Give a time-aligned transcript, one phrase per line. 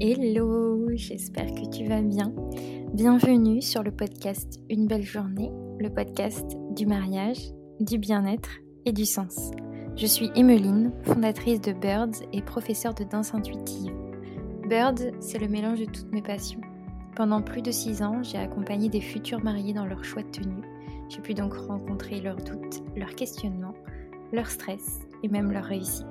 [0.00, 2.32] Hello, j'espère que tu vas bien.
[2.94, 5.50] Bienvenue sur le podcast Une belle journée,
[5.80, 7.50] le podcast du mariage,
[7.80, 8.48] du bien-être
[8.84, 9.50] et du sens.
[9.96, 13.92] Je suis Emmeline, fondatrice de Birds et professeure de danse intuitive.
[14.68, 16.60] Birds, c'est le mélange de toutes mes passions.
[17.16, 20.62] Pendant plus de six ans, j'ai accompagné des futurs mariés dans leur choix de tenue.
[21.08, 23.74] J'ai pu donc rencontrer leurs doutes, leurs questionnements,
[24.32, 26.06] leur stress et même leur réussite.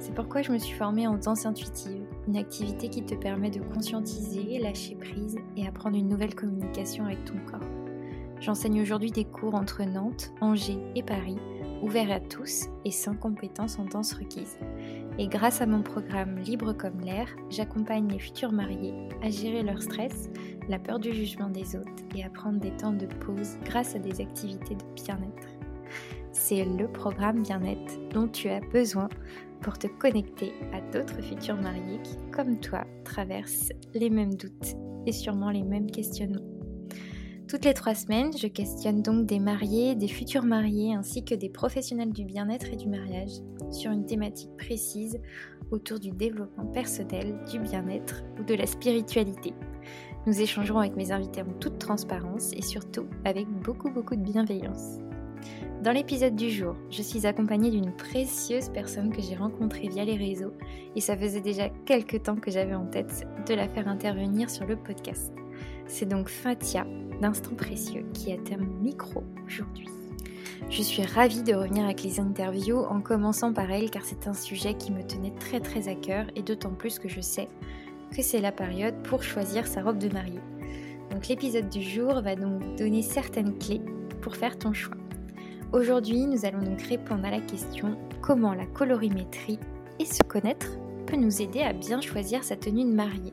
[0.00, 3.60] C'est pourquoi je me suis formée en danse intuitive, une activité qui te permet de
[3.60, 7.68] conscientiser, lâcher prise et apprendre une nouvelle communication avec ton corps.
[8.40, 11.38] J'enseigne aujourd'hui des cours entre Nantes, Angers et Paris,
[11.82, 14.58] ouverts à tous et sans compétences en danse requises.
[15.18, 19.82] Et grâce à mon programme Libre comme l'air, j'accompagne les futurs mariés à gérer leur
[19.82, 20.30] stress,
[20.68, 23.98] la peur du jugement des autres et à prendre des temps de pause grâce à
[23.98, 25.48] des activités de bien-être.
[26.32, 29.08] C'est le programme bien-être dont tu as besoin
[29.62, 34.74] pour te connecter à d'autres futurs mariés qui, comme toi, traversent les mêmes doutes
[35.06, 36.42] et sûrement les mêmes questionnements.
[37.48, 41.50] Toutes les trois semaines, je questionne donc des mariés, des futurs mariés ainsi que des
[41.50, 43.32] professionnels du bien-être et du mariage
[43.70, 45.18] sur une thématique précise
[45.70, 49.52] autour du développement personnel, du bien-être ou de la spiritualité.
[50.26, 54.98] Nous échangerons avec mes invités en toute transparence et surtout avec beaucoup beaucoup de bienveillance.
[55.82, 60.16] Dans l'épisode du jour, je suis accompagnée d'une précieuse personne que j'ai rencontrée via les
[60.16, 60.52] réseaux
[60.94, 64.64] et ça faisait déjà quelques temps que j'avais en tête de la faire intervenir sur
[64.64, 65.32] le podcast.
[65.86, 66.86] C'est donc Fatia
[67.20, 69.88] d'Instant Précieux qui à mon micro aujourd'hui.
[70.70, 74.34] Je suis ravie de revenir avec les interviews en commençant par elle car c'est un
[74.34, 77.48] sujet qui me tenait très très à cœur et d'autant plus que je sais
[78.14, 80.40] que c'est la période pour choisir sa robe de mariée.
[81.10, 83.82] Donc l'épisode du jour va donc donner certaines clés
[84.20, 84.96] pour faire ton choix.
[85.72, 89.58] Aujourd'hui, nous allons donc répondre à la question comment la colorimétrie
[89.98, 93.32] et se connaître peut nous aider à bien choisir sa tenue de mariée.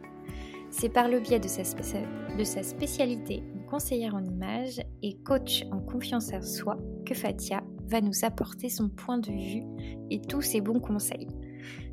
[0.69, 6.31] C'est par le biais de sa, de spécialité conseillère en images et coach en confiance
[6.33, 9.63] en soi que Fatia va nous apporter son point de vue
[10.09, 11.27] et tous ses bons conseils.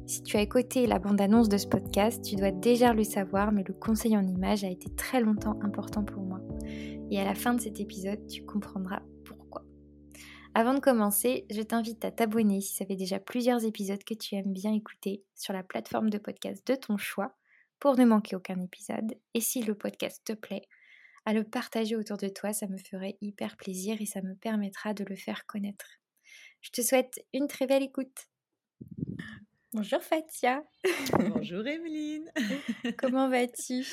[0.07, 3.65] Si tu as écouté la bande-annonce de ce podcast, tu dois déjà le savoir, mais
[3.67, 6.41] le conseil en images a été très longtemps important pour moi.
[7.11, 9.03] Et à la fin de cet épisode, tu comprendras
[10.57, 14.37] avant de commencer, je t'invite à t'abonner si ça fait déjà plusieurs épisodes que tu
[14.37, 17.37] aimes bien écouter sur la plateforme de podcast de ton choix
[17.79, 19.19] pour ne manquer aucun épisode.
[19.35, 20.63] Et si le podcast te plaît,
[21.27, 24.95] à le partager autour de toi, ça me ferait hyper plaisir et ça me permettra
[24.95, 25.99] de le faire connaître.
[26.63, 28.17] Je te souhaite une très belle écoute.
[29.75, 30.65] Bonjour Fatia.
[31.35, 32.33] Bonjour Emeline.
[32.97, 33.85] Comment vas-tu?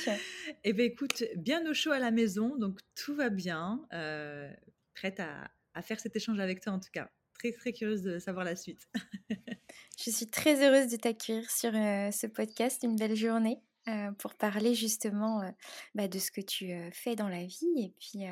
[0.64, 3.86] Eh bien écoute, bien au chaud à la maison, donc tout va bien.
[3.92, 4.50] Euh,
[4.94, 7.10] prête à, à faire cet échange avec toi en tout cas.
[7.34, 8.88] Très très curieuse de savoir la suite.
[9.98, 14.36] Je suis très heureuse de t'accueillir sur euh, ce podcast, une belle journée, euh, pour
[14.36, 15.52] parler justement euh,
[15.96, 18.26] bah, de ce que tu fais dans la vie et puis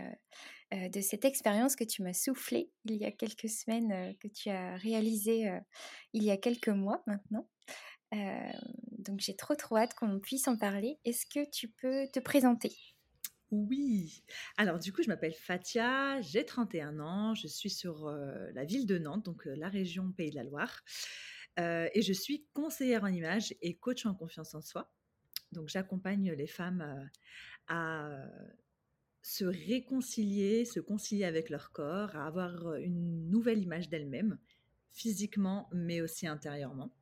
[0.72, 4.78] de cette expérience que tu m'as soufflée il y a quelques semaines, que tu as
[4.78, 5.50] réalisée
[6.14, 7.48] il y a quelques mois maintenant.
[8.98, 10.98] donc j'ai trop trop hâte qu'on puisse en parler.
[11.04, 12.74] Est-ce que tu peux te présenter?
[13.52, 14.24] Oui.
[14.58, 18.98] Alors du coup, je m'appelle Fatia, j'ai 31 ans, je suis sur la ville de
[18.98, 20.82] Nantes, donc la région Pays de la Loire,
[21.58, 24.94] et je suis conseillère en images et coach en confiance en soi.
[25.52, 27.10] Donc j'accompagne les femmes
[27.68, 28.26] à
[29.22, 34.40] se réconcilier, se concilier avec leur corps, à avoir une nouvelle image d'elles-mêmes,
[34.94, 36.96] physiquement mais aussi intérieurement.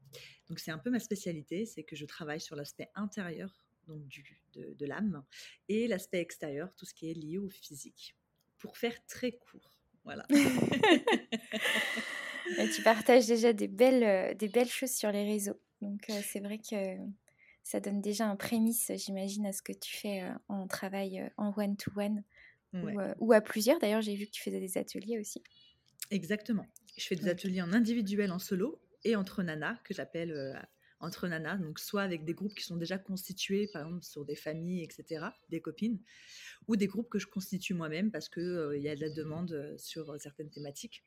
[0.47, 4.23] Donc c'est un peu ma spécialité, c'est que je travaille sur l'aspect intérieur donc du,
[4.53, 5.23] de, l'âme,
[5.67, 8.16] et l'aspect extérieur, tout ce qui est lié au physique.
[8.57, 9.77] Pour faire très court.
[10.03, 10.25] Voilà.
[12.75, 15.59] tu partages déjà des belles, euh, des belles choses sur les réseaux.
[15.81, 16.97] Donc euh, c'est vrai que
[17.63, 21.53] ça donne déjà un prémisse, j'imagine, à ce que tu fais euh, en travail en
[21.55, 22.23] one-to-one
[23.19, 23.79] ou, à plusieurs.
[23.79, 25.41] D'ailleurs, j'ai vu que tu faisais des ateliers aussi.
[26.11, 26.67] Exactement.
[26.97, 30.59] Je fais des ateliers en individuel, en solo et entre nanas, que j'appelle
[30.99, 34.35] entre nanas, donc soit avec des groupes qui sont déjà constitués, par exemple sur des
[34.35, 35.99] familles, etc., des copines,
[36.67, 39.51] ou des groupes que je constitue moi-même parce qu'il euh, y a de la demande
[39.53, 41.03] euh, sur euh, certaines thématiques.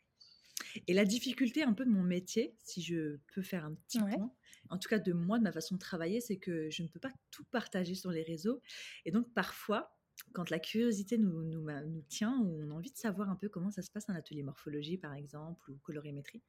[0.86, 4.32] Et la difficulté un peu de mon métier, si je peux faire un petit point,
[4.70, 7.00] en tout cas de moi, de ma façon de travailler, c'est que je ne peux
[7.00, 8.62] pas tout partager sur les réseaux.
[9.04, 9.94] Et donc parfois,
[10.32, 13.48] quand la curiosité nous, nous, nous tient, ou on a envie de savoir un peu
[13.48, 16.42] comment ça se passe un atelier morphologie, par exemple, ou colorimétrie,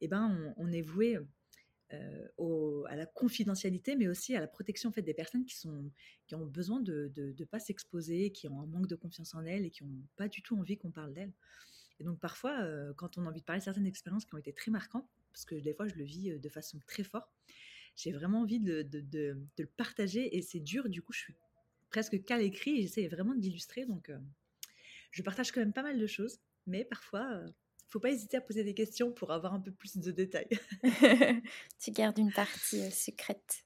[0.00, 1.18] eh ben, on, on est voué
[1.92, 5.90] euh, à la confidentialité, mais aussi à la protection en fait, des personnes qui, sont,
[6.26, 9.64] qui ont besoin de ne pas s'exposer, qui ont un manque de confiance en elles
[9.64, 11.32] et qui n'ont pas du tout envie qu'on parle d'elles.
[12.00, 14.38] Et donc parfois, euh, quand on a envie de parler de certaines expériences qui ont
[14.38, 17.30] été très marquantes, parce que des fois je le vis euh, de façon très forte,
[17.94, 20.88] j'ai vraiment envie de, de, le partager et c'est dur.
[20.88, 21.34] Du coup, je suis
[21.90, 23.84] presque qu'à l'écrit et j'essaie vraiment d'illustrer.
[23.84, 24.10] Donc,
[25.10, 27.44] je partage quand même pas mal de choses, mais parfois,
[27.92, 30.48] faut pas hésiter à poser des questions pour avoir un peu plus de détails.
[31.78, 33.64] tu gardes une partie secrète.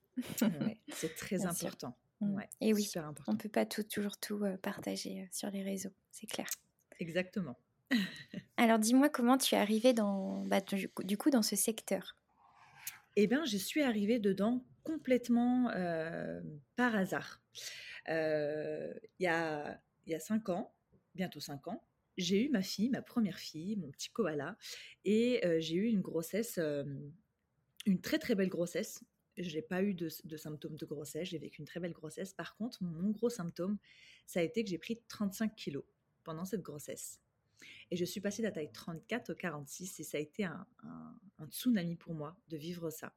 [0.88, 1.96] c'est très important.
[2.20, 2.34] Mmh.
[2.34, 2.90] Ouais, et oui,
[3.28, 6.48] on ne peut pas tout, toujours tout partager sur les réseaux, c'est clair.
[6.98, 7.56] Exactement.
[8.56, 12.16] Alors dis-moi comment tu es arrivée dans, bah, du, coup dans ce secteur?
[13.14, 15.70] Eh bien, je suis arrivée dedans complètement
[16.74, 17.40] par hasard.
[18.08, 20.74] Il y, a, y a cinq ans,
[21.14, 24.56] bientôt cinq ans, j'ai eu ma fille, ma première fille, mon petit koala,
[25.04, 26.58] et j'ai eu une grossesse,
[27.86, 29.02] une très très belle grossesse.
[29.36, 32.32] Je n'ai pas eu de, symptômes de grossesse, j'ai vécu une très belle grossesse.
[32.32, 33.78] Par contre, mon gros symptôme,
[34.26, 35.84] ça a été que j'ai pris 35 kilos
[36.24, 37.20] pendant cette grossesse.
[37.90, 40.66] Et je suis passée de la taille 34 au 46 et ça a été un,
[41.50, 43.14] tsunami pour moi de vivre ça.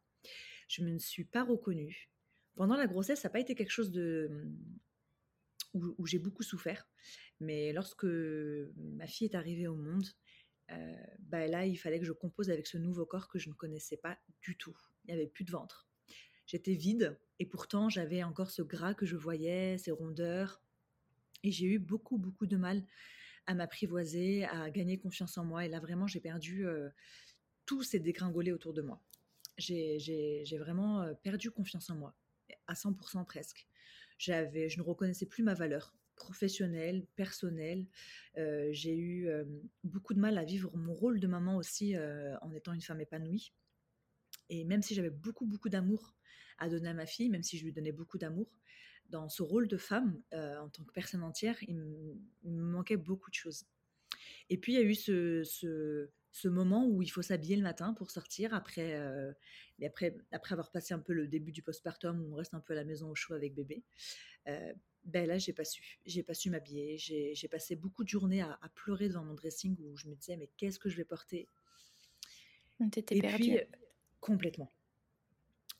[0.67, 2.09] Je ne me suis pas reconnue.
[2.55, 4.29] Pendant la grossesse, ça n'a pas été quelque chose de
[5.73, 6.87] où, j'ai beaucoup souffert.
[7.39, 10.05] Mais lorsque ma fille est arrivée au monde,
[10.71, 13.53] euh, bah là, il fallait que je compose avec ce nouveau corps que je ne
[13.53, 14.75] connaissais pas du tout.
[15.03, 15.87] Il n'y avait plus de ventre.
[16.45, 20.61] J'étais vide et pourtant j'avais encore ce gras que je voyais, ces rondeurs.
[21.43, 22.83] Et j'ai eu beaucoup, beaucoup de mal
[23.45, 25.65] à m'apprivoiser, à gagner confiance en moi.
[25.65, 26.89] Et là, vraiment, j'ai perdu euh,
[27.65, 28.99] tout s'est dégringolé autour de moi.
[29.57, 32.15] J'ai vraiment euh, perdu confiance en moi,
[32.67, 33.68] à 100% presque.
[34.19, 37.87] J'avais, je ne reconnaissais plus ma valeur professionnelle, personnelle.
[38.37, 39.29] Euh, j'ai eu
[39.83, 41.95] beaucoup de mal à vivre mon rôle de maman aussi
[42.41, 43.53] en étant une femme épanouie.
[44.49, 46.15] Et même si j'avais beaucoup, beaucoup d'amour
[46.57, 48.51] à donner à ma fille, même si je lui donnais beaucoup d'amour,
[49.07, 53.35] dans ce rôle de femme, en tant que personne entière, il, me manquait beaucoup de
[53.35, 53.65] choses.
[54.49, 56.09] Et puis, il y a eu ce,
[56.47, 58.95] moment où il faut s'habiller le matin pour sortir après,
[59.83, 62.73] après, après avoir passé un peu le début du postpartum où on reste un peu
[62.73, 63.83] à la maison au chaud avec bébé.
[65.05, 65.99] ben là, j'ai pas su.
[66.05, 66.97] J'ai pas su m'habiller.
[66.97, 70.49] J'ai passé beaucoup de journées à, pleurer devant mon dressing où je me disais, mais
[70.57, 71.47] qu'est-ce que je vais porter?
[72.91, 73.43] T'étais perdue.
[73.43, 73.59] Puis,
[74.19, 74.71] complètement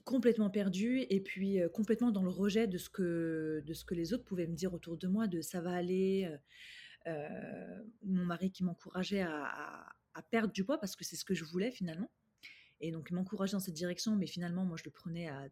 [0.06, 4.12] complètement perdue et puis complètement dans le rejet de ce que de ce que les
[4.12, 6.28] autres pouvaient me dire autour de moi de ça va aller
[8.04, 9.86] mon mari qui m'encourageait à,
[10.22, 12.10] perdre du poids parce que c'est ce que je voulais finalement.
[12.82, 15.50] Et donc il m'encourageait dans cette direction mais finalement moi je le prenais à,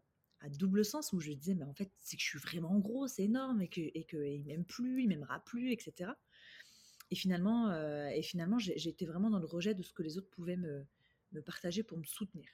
[0.50, 3.24] double sens où je disais mais en fait c'est que je suis vraiment gros c'est
[3.24, 6.12] énorme et que et que il m'aime plus il m'aimera plus etc
[7.10, 7.72] et finalement
[8.10, 10.86] et finalement j'ai vraiment dans le rejet de ce que les autres pouvaient me,
[11.44, 12.48] partager pour me soutenir.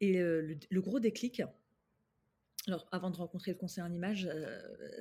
[0.00, 1.42] Et le, gros déclic,
[2.66, 4.28] alors avant de rencontrer le conseiller en image,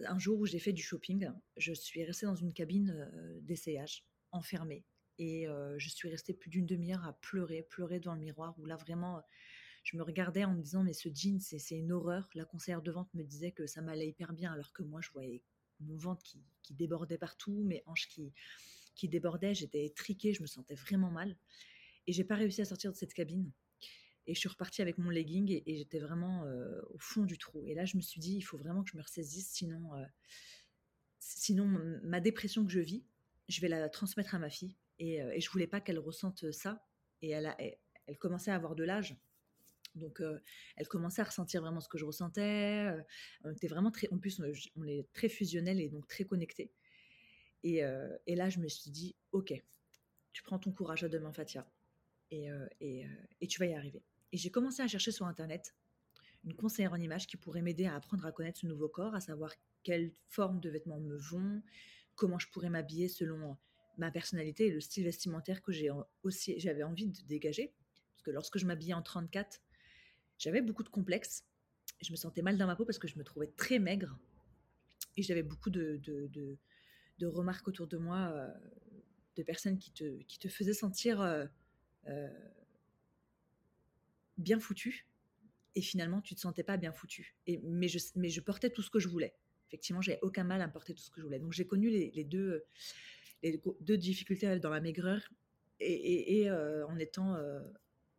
[0.05, 3.11] un jour où j'ai fait du shopping, je suis restée dans une cabine
[3.41, 4.85] d'essayage, enfermée.
[5.17, 5.47] Et
[5.77, 9.23] je suis restée plus d'une demi-heure à pleurer, pleurer devant le miroir, où là vraiment,
[9.83, 12.29] je me regardais en me disant, mais ce jean, c'est une horreur.
[12.33, 15.11] La conseillère de vente me disait que ça m'allait hyper bien, alors que moi, je
[15.11, 15.43] voyais
[15.79, 18.33] mon ventre qui, débordait partout, mes hanches qui,
[18.95, 21.37] qui débordaient, j'étais étriquée, je me sentais vraiment mal.
[22.07, 23.51] Et j'ai pas réussi à sortir de cette cabine.
[24.27, 26.45] Et je suis repartie avec mon legging et, j'étais vraiment
[26.89, 27.63] au fond du trou.
[27.67, 29.91] Et là, je me suis dit, il faut vraiment que je me ressaisisse, sinon,
[31.19, 31.67] sinon
[32.03, 33.03] ma dépression que je vis,
[33.47, 34.75] je vais la transmettre à ma fille.
[34.99, 36.85] Et, euh, et je voulais pas qu'elle ressente ça.
[37.21, 37.55] Et elle,
[38.07, 39.15] elle, commençait à avoir de l'âge.
[39.95, 40.21] Donc,
[40.75, 42.91] elle commençait à ressentir vraiment ce que je ressentais.
[43.45, 44.41] on était vraiment très, en plus,
[44.75, 46.73] on est très fusionnels et donc très connectés.
[47.63, 47.81] Et,
[48.27, 49.53] là, je me suis dit, ok,
[50.33, 51.65] tu prends ton courage à demain, Fatia,
[52.29, 52.49] et,
[52.81, 54.03] et, tu vas y arriver.
[54.33, 55.73] Et j'ai commencé à chercher sur Internet
[56.43, 59.19] une conseillère en image qui pourrait m'aider à apprendre à connaître ce nouveau corps, à
[59.19, 59.51] savoir
[59.83, 61.61] quelle forme de vêtements me vont,
[62.15, 63.57] comment je pourrais m'habiller selon
[63.97, 67.73] ma personnalité et le style vestimentaire que j'avais envie de dégager.
[68.13, 69.61] Parce que lorsque je m'habillais en 34,
[70.37, 71.45] j'avais beaucoup de complexes.
[72.01, 74.17] Je me sentais mal dans ma peau parce que je me trouvais très maigre.
[75.17, 75.99] Et j'avais beaucoup de,
[77.21, 78.51] remarques autour de moi euh,
[79.35, 81.45] de personnes qui te, faisaient sentir euh,
[82.07, 82.29] euh,
[84.37, 85.07] bien foutu
[85.75, 87.35] et finalement tu te sentais pas bien foutu.
[87.63, 89.35] Mais, je, portais tout ce que je voulais.
[89.67, 91.39] Effectivement, j'avais aucun mal à porter tout ce que je voulais.
[91.39, 92.63] Donc j'ai connu les, deux,
[93.43, 95.21] les deux difficultés dans la maigreur
[95.79, 97.59] et, euh, en étant euh,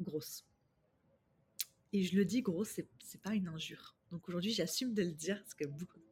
[0.01, 0.45] grosse.
[1.93, 3.97] Et je le dis grosse, c'est, c'est pas une injure.
[4.11, 5.65] Donc aujourd'hui, j'assume de le dire parce que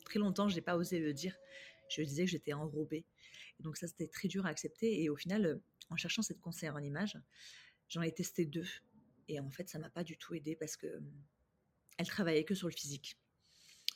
[0.04, 1.36] très longtemps, je n'ai pas osé le dire.
[1.88, 3.04] Je disais que j'étais enrobée.
[3.58, 5.02] Et donc ça, c'était très dur à accepter.
[5.02, 5.56] Et au final, euh,
[5.90, 7.18] en cherchant cette conseillère en image,
[7.88, 8.66] j'en ai testé deux.
[9.28, 11.00] Et en fait, ça m'a pas du tout aidé parce que
[11.96, 13.16] elle travaillait que sur le physique.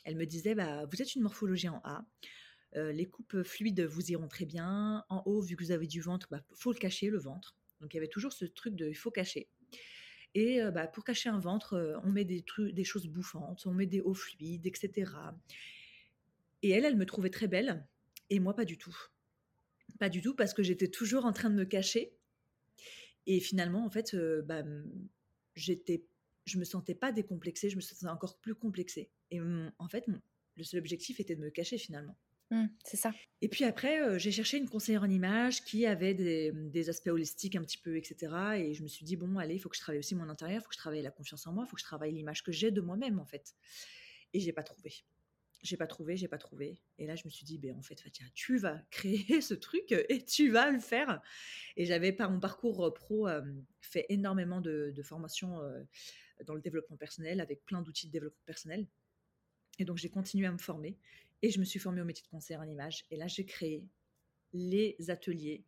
[0.05, 2.05] Elle me disait bah, Vous êtes une morphologie en A.
[2.75, 5.05] les coupes fluides vous iront très bien.
[5.09, 7.55] En haut, vu que vous avez du ventre, il bah, faut le cacher, le ventre.
[7.81, 9.49] Donc il y avait toujours ce truc de il faut cacher.
[10.35, 13.87] Et bah, pour cacher un ventre, on met des, trucs, des choses bouffantes, on met
[13.87, 15.11] des hauts fluides, etc.
[16.61, 17.87] Et elle, elle me trouvait très belle,
[18.29, 18.95] et moi pas du tout.
[19.97, 22.13] Pas du tout, parce que j'étais toujours en train de me cacher.
[23.25, 24.63] Et finalement, en fait, bah,
[25.55, 26.05] j'étais,
[26.45, 29.09] je me sentais pas décomplexée, je me sentais encore plus complexée.
[29.31, 30.05] Et en fait,
[30.55, 32.17] le seul objectif était de me cacher finalement.
[32.51, 33.13] Mmh, c'est ça.
[33.41, 37.61] Et puis après, j'ai cherché une conseillère en image qui avait des, aspects holistiques un
[37.61, 38.33] petit peu, etc.
[38.57, 40.59] Et je me suis dit, bon, allez, il faut que je travaille aussi mon intérieur,
[40.59, 42.43] il faut que je travaille la confiance en moi, il faut que je travaille l'image
[42.43, 43.55] que j'ai de moi-même, en fait.
[44.33, 44.93] Et j'ai pas trouvé.
[45.61, 46.79] J'ai pas trouvé, j'ai pas trouvé.
[46.97, 49.91] Et là, je me suis dit, ben, en fait, Fatia, tu vas créer ce truc
[49.91, 51.21] et tu vas le faire.
[51.77, 53.27] Et j'avais, par mon parcours pro,
[53.81, 55.59] fait énormément de formations
[56.45, 58.87] dans le développement personnel, avec plein d'outils de développement personnel.
[59.77, 60.97] Et donc, j'ai continué à me former.
[61.41, 63.05] Et je me suis formée au métier de conseillère en image.
[63.11, 63.85] Et là, j'ai créé
[64.53, 65.63] les ateliers,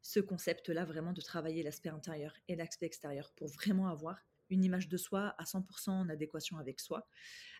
[0.00, 4.18] ce concept-là, vraiment de travailler l'aspect intérieur et l'aspect extérieur pour vraiment avoir
[4.50, 7.06] une image de soi à 100% en adéquation avec soi,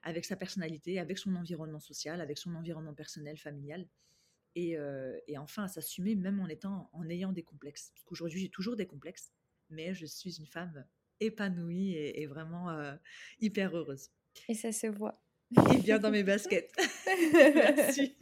[0.02, 3.86] avec sa personnalité, avec son environnement social, avec son environnement personnel, familial.
[4.54, 8.50] Et, euh, enfin à s'assumer même en étant en ayant des complexes parce qu'aujourd'hui j'ai
[8.50, 9.32] toujours des complexes
[9.70, 10.84] mais je suis une femme
[11.20, 12.94] épanouie et, vraiment euh,
[13.40, 14.10] hyper heureuse
[14.50, 15.24] et ça se voit
[15.72, 16.72] et bien dans mes baskets.
[17.32, 18.16] Merci.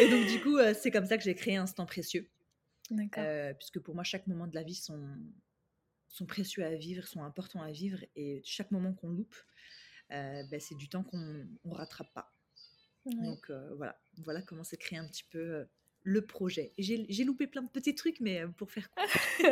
[0.00, 2.28] Et donc, du coup, euh, c'est comme ça que j'ai créé Instant Précieux.
[3.18, 5.16] Euh, puisque pour moi, chaque moment de la vie sont,
[6.08, 8.04] sont précieux à vivre, sont importants à vivre.
[8.16, 9.36] Et chaque moment qu'on loupe,
[10.12, 12.32] euh, ben, c'est du temps qu'on ne rattrape pas.
[13.06, 13.98] Donc, voilà.
[14.18, 15.66] voilà comment s'est créé un petit peu
[16.02, 16.72] le projet.
[16.78, 19.04] J'ai loupé plein de petits trucs, mais pour faire quoi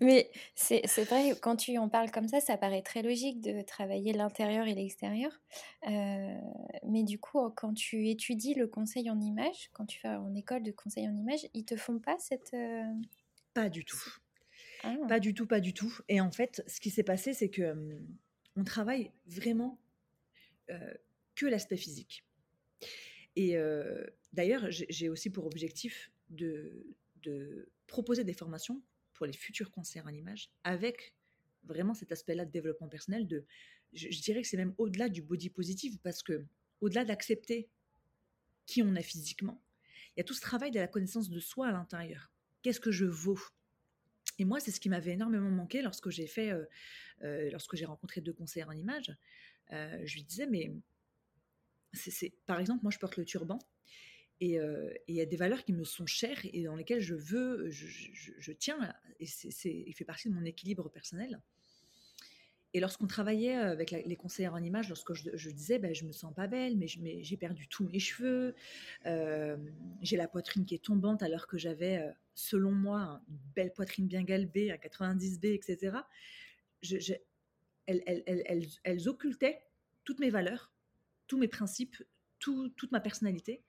[0.00, 4.12] Mais c'est vrai, quand tu en parles comme ça, ça paraît très logique de travailler
[4.12, 5.32] l'intérieur et l'extérieur.
[5.86, 10.62] mais du coup, quand tu étudies le conseil en image, quand tu vas en école
[10.62, 12.54] de conseil en image, ils te font pas cette...
[13.54, 14.16] Pas du tout.
[14.82, 14.96] Ah.
[15.08, 15.92] Pas du tout, pas du tout.
[16.08, 17.76] Et en fait, ce qui s'est passé, c'est que
[18.56, 19.78] on travaille vraiment
[21.36, 22.24] que l'aspect physique.
[23.40, 23.56] Et
[24.34, 26.84] d'ailleurs, j'ai aussi pour objectif de,
[27.86, 28.82] proposer des formations
[29.14, 31.14] pour les futurs concerts en image avec
[31.64, 33.26] vraiment cet aspect-là de développement personnel.
[33.92, 36.44] Je, dirais que c'est même au-delà du body positive parce que
[36.80, 37.68] au-delà d'accepter
[38.66, 39.60] qui on est physiquement,
[40.14, 42.30] il y a tout ce travail de la connaissance de soi à l'intérieur.
[42.62, 43.40] Qu'est-ce que je vaux?
[44.38, 46.52] Et moi, c'est ce qui m'avait énormément manqué lorsque j'ai fait,
[47.22, 49.16] lorsque j'ai rencontré deux conseillers en image.
[49.70, 50.70] je lui disais, mais
[51.92, 53.58] c'est, par exemple, moi je porte le turban
[54.40, 54.58] et
[55.06, 58.52] il y a des valeurs qui me sont chères et dans lesquelles je veux, je,
[58.52, 58.78] tiens,
[59.18, 61.40] et c'est, il fait partie de mon équilibre personnel.
[62.72, 66.32] Et lorsqu'on travaillait avec les conseillères en images, lorsque je, disais, ben, je me sens
[66.32, 68.54] pas belle, mais, j'ai perdu tous mes cheveux,
[69.04, 72.02] j'ai la poitrine qui est tombante alors que j'avais,
[72.34, 75.98] selon moi, une belle poitrine bien galbée, un 90B, etc.
[77.86, 79.60] elles occultaient
[80.04, 80.72] toutes mes valeurs
[81.30, 82.02] tous mes principes,
[82.40, 83.62] toute ma personnalité,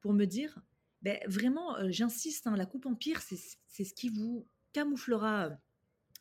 [0.00, 0.60] pour me dire,
[1.02, 5.54] ben, vraiment, euh, j'insiste, hein, la coupe en pire, c'est ce qui vous camouflera euh,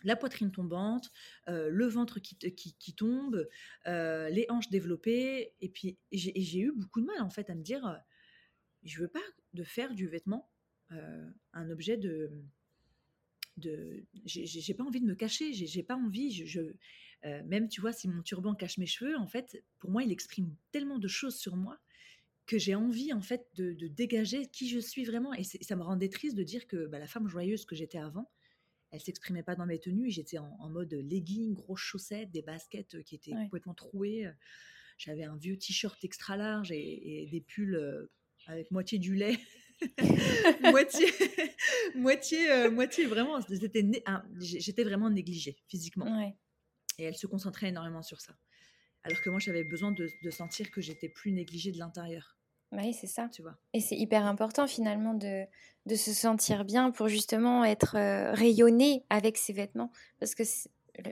[0.03, 1.12] la poitrine tombante,
[1.48, 3.48] euh, le ventre qui, qui, tombe,
[3.86, 5.53] les hanches développées.
[5.62, 8.01] Et puis, j'ai eu beaucoup de mal, en fait, à me dire,
[8.84, 9.19] je veux pas
[9.53, 10.50] de faire du vêtement
[10.89, 12.31] un objet de...
[13.58, 16.74] de j'ai pas envie de me cacher, j'ai pas envie, je,
[17.26, 20.12] euh, même, tu vois, si mon turban cache mes cheveux, en fait, pour moi, il
[20.12, 21.78] exprime tellement de choses sur moi
[22.46, 25.34] que j'ai envie, en fait, de, dégager qui je suis vraiment.
[25.34, 28.32] Et ça me rendait triste de dire que bah, la femme joyeuse que j'étais avant,
[28.92, 33.04] elle s'exprimait pas dans mes tenues j'étais en, mode legging, grosses chaussettes, des baskets euh,
[33.04, 34.32] qui étaient complètement trouées.
[34.98, 38.12] J'avais un vieux t-shirt extra large et, des pulls euh,
[38.48, 39.38] avec moitié du lait.
[40.62, 41.08] moitié,
[41.96, 43.40] moitié, moitié vraiment.
[44.40, 46.18] J'étais vraiment négligée physiquement.
[46.18, 46.36] Ouais.
[47.00, 48.34] Et elle se concentrait énormément sur ça.
[49.03, 52.38] Alors que moi, j'avais besoin de, sentir que j'étais plus négligée de l'intérieur.
[52.72, 53.29] Bah oui, c'est ça.
[53.29, 53.58] Tu vois.
[53.74, 55.46] Et c'est hyper important finalement de,
[55.86, 59.91] de, se sentir bien pour justement être euh, rayonné avec ses vêtements.
[60.20, 60.44] Parce que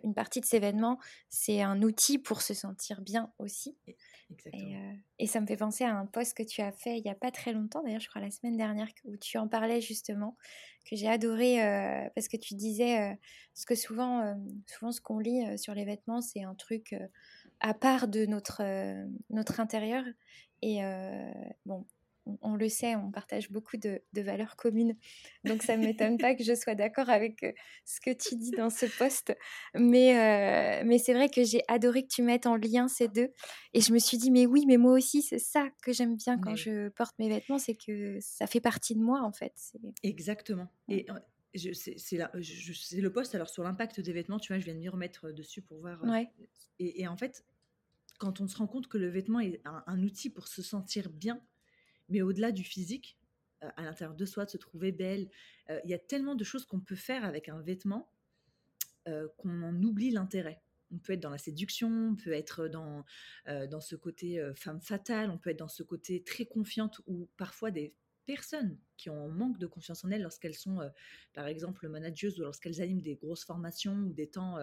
[0.03, 3.77] une partie de ces vêtements, c'est un outil pour se sentir bien aussi.
[4.53, 7.03] Et, euh, et, ça me fait penser à un post que tu as fait il
[7.03, 9.79] n'y a pas très longtemps, d'ailleurs, je crois la semaine dernière, où tu en parlais
[9.81, 10.37] justement,
[10.89, 13.13] que j'ai adoré euh, parce que tu disais, euh,
[13.53, 16.95] ce que souvent, souvent ce qu'on lit sur les vêtements, c'est un truc
[17.59, 18.61] à part de notre,
[19.29, 20.03] notre intérieur.
[20.61, 20.81] Et
[21.65, 21.85] bon,
[22.41, 24.95] on, le sait, on partage beaucoup de, valeurs communes.
[25.43, 27.51] Donc ça ne m'étonne pas que je sois d'accord avec euh,
[27.85, 29.35] ce que tu dis dans ce poste.
[29.75, 33.29] Mais, euh, mais c'est vrai que j'ai adoré que tu mettes en lien ces deux.
[33.73, 36.37] Et je me suis dit, mais oui, mais moi aussi, c'est ça que j'aime bien
[36.37, 39.53] quand je porte mes vêtements, c'est que ça fait partie de moi en fait.
[40.03, 40.67] Exactement.
[40.89, 41.05] Et
[41.55, 45.31] c'est le poste alors sur l'impact des vêtements, tu vois, je viens de m'y remettre
[45.31, 46.03] dessus pour voir.
[46.03, 46.29] Ouais.
[46.79, 47.45] Et, en fait,
[48.19, 51.41] quand on se rend compte que le vêtement est un, outil pour se sentir bien,
[52.09, 53.17] mais au-delà du physique,
[53.61, 55.29] à l'intérieur de soi, de se trouver belle,
[55.69, 58.11] il y a tellement de choses qu'on peut faire avec un vêtement
[59.37, 60.61] qu'on en oublie l'intérêt.
[60.91, 63.03] On peut être dans la séduction, on peut être dans,
[63.45, 67.71] dans ce côté femme fatale, on peut être dans ce côté très confiante ou parfois
[67.71, 67.95] des
[68.25, 70.79] personnes qui ont manque de confiance en elles lorsqu'elles sont,
[71.33, 74.57] par exemple, manageuses ou lorsqu'elles animent des grosses formations ou des temps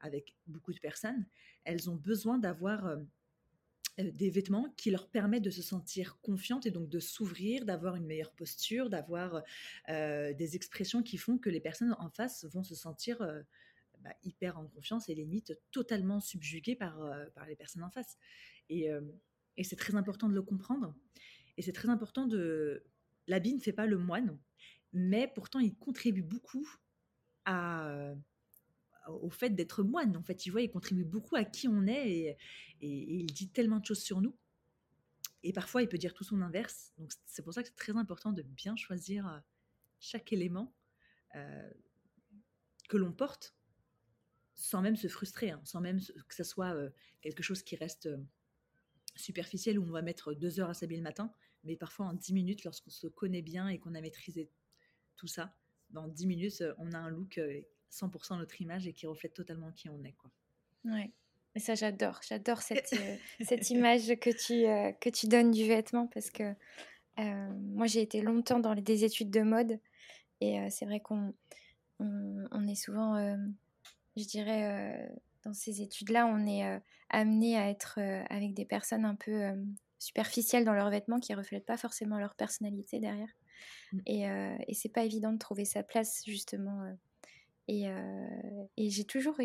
[0.00, 1.26] avec beaucoup de personnes,
[1.64, 2.96] elles ont besoin d'avoir
[3.98, 8.06] des vêtements qui leur permettent de se sentir confiantes et donc de s'ouvrir, d'avoir une
[8.06, 9.42] meilleure posture, d'avoir
[9.88, 13.18] des expressions qui font que les personnes en face vont se sentir
[13.98, 16.98] bah, hyper en confiance et limite totalement subjuguées par,
[17.34, 18.16] par les personnes en face.
[18.68, 18.88] Et,
[19.56, 20.94] et c'est très important de le comprendre.
[21.56, 22.84] Et c'est très important de,
[23.30, 24.36] L'habit ne fait pas le moine,
[24.92, 26.68] mais pourtant il contribue beaucoup
[27.44, 28.12] à,
[29.08, 30.16] au fait d'être moine.
[30.16, 32.36] En fait, tu vois, il contribue beaucoup à qui on est et,
[32.80, 34.36] il dit tellement de choses sur nous.
[35.42, 36.92] Et parfois, il peut dire tout son inverse.
[36.98, 39.38] Donc, c'est pour ça que c'est très important de bien choisir euh,
[39.98, 40.74] chaque élément
[41.34, 41.70] euh,
[42.88, 43.54] que l'on porte
[44.54, 46.90] sans même se frustrer, hein, sans même que ce soit euh,
[47.22, 48.10] quelque chose qui reste
[49.16, 52.32] superficiel où on va mettre deux heures à s'habiller le matin mais parfois en 10
[52.32, 54.50] minutes, lorsqu'on se connaît bien et qu'on a maîtrisé
[55.16, 55.54] tout ça,
[55.90, 57.40] dans 10 minutes, on a un look
[57.90, 60.12] 100% euh, notre image et qui reflète totalement qui on est.
[60.12, 60.30] Quoi.
[60.84, 61.10] Ouais.
[61.54, 62.20] Et ça, j'adore.
[62.26, 64.64] J'adore cette, euh, cette image que tu,
[65.00, 66.54] que tu donnes du vêtement parce que
[67.18, 69.78] moi, j'ai été longtemps dans les, des études de mode
[70.40, 71.34] et c'est vrai qu'on
[71.98, 73.36] on, est souvent,
[74.16, 75.10] je dirais,
[75.44, 76.80] dans ces études-là, on est
[77.10, 77.98] amené à être
[78.30, 79.52] avec des personnes un peu
[80.00, 83.28] superficielles dans leurs vêtements qui reflètent pas forcément leur personnalité derrière.
[83.92, 83.98] Mmh.
[84.06, 86.96] Et, euh, et c'est pas évident de trouver sa place justement.
[87.70, 87.72] Euh.
[87.72, 89.36] et, euh, et j'ai toujours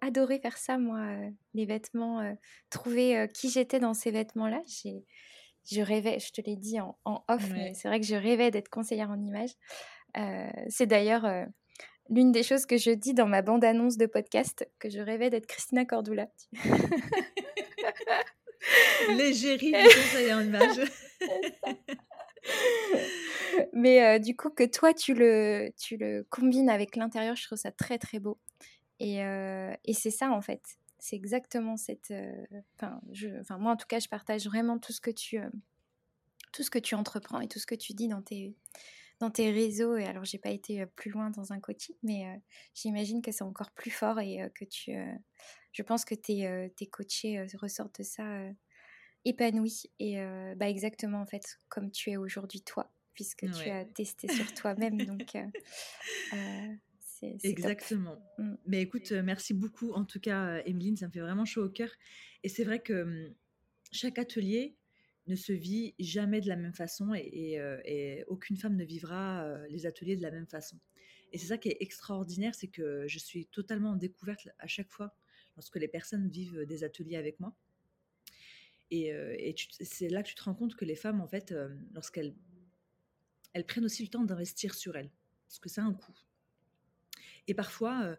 [0.00, 1.14] adoré faire ça, moi,
[1.54, 2.36] les vêtements,
[2.70, 4.60] trouver qui j'étais dans ces vêtements-là.
[4.66, 5.04] J'ai,
[5.70, 8.68] je rêvais, je te l'ai dit en, off, mais c'est vrai que je rêvais d'être
[8.68, 9.54] conseillère en images.
[10.68, 11.26] c'est d'ailleurs
[12.08, 15.46] l'une des choses que je dis dans ma bande-annonce de podcast, que je rêvais d'être
[15.46, 16.28] Christina Cordula.
[19.16, 20.80] L'égérie du conseil en image.
[23.72, 27.58] Mais euh, du coup, que toi, tu le, tu le combines avec l'intérieur, je trouve
[27.58, 28.38] ça très, très beau.
[28.98, 30.62] Et, euh, et c'est ça, en fait.
[30.98, 32.10] C'est exactement cette...
[32.10, 32.44] Euh,
[32.76, 33.00] enfin,
[33.40, 35.40] enfin, moi, en tout cas, je partage vraiment tout ce que tu...
[36.52, 38.54] tout ce que tu entreprends et tout ce que tu dis dans tes,
[39.18, 39.96] dans tes réseaux.
[39.96, 42.26] Et alors, j'ai pas été plus loin dans un coaching, mais
[42.74, 44.92] j'imagine que c'est encore plus fort et que tu,
[45.72, 48.24] je pense que tes, tes coachés ressortent de ça
[49.24, 50.16] épanouis et
[50.56, 55.02] bah exactement en fait comme tu es aujourd'hui toi, puisque tu as testé sur toi-même.
[55.02, 55.36] donc,
[57.00, 58.16] c'est Exactement.
[58.38, 58.54] Mmh.
[58.66, 59.92] Mais écoute, merci beaucoup.
[59.92, 61.90] En tout cas, Emeline, ça me fait vraiment chaud au cœur.
[62.42, 63.34] Et c'est vrai que mmh,
[63.92, 64.76] chaque atelier
[65.26, 69.86] ne se vit jamais de la même façon et, et aucune femme ne vivra les
[69.86, 70.78] ateliers de la même façon.
[71.32, 74.90] Et c'est ça qui est extraordinaire, c'est que je suis totalement en découverte à chaque
[74.90, 75.14] fois
[75.56, 77.54] lorsque les personnes vivent des ateliers avec moi.
[78.90, 81.54] Et, c'est là que tu te rends compte que les femmes, en fait,
[81.92, 82.34] lorsqu'elles
[83.52, 85.10] elles prennent aussi le temps d'investir sur elles,
[85.46, 86.14] parce que c'est un coût.
[87.48, 88.16] Et parfois,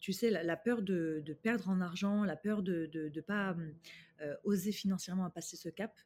[0.00, 3.56] tu sais, la, peur de, perdre en argent, la peur de ne pas
[4.44, 5.98] oser financièrement passer ce cap,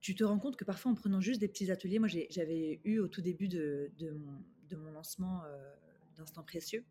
[0.00, 2.98] tu te rends compte que parfois en prenant juste des petits ateliers, moi j'avais eu
[2.98, 3.90] au tout début de,
[4.72, 5.42] mon, lancement
[6.16, 6.84] d'Instant Précieux,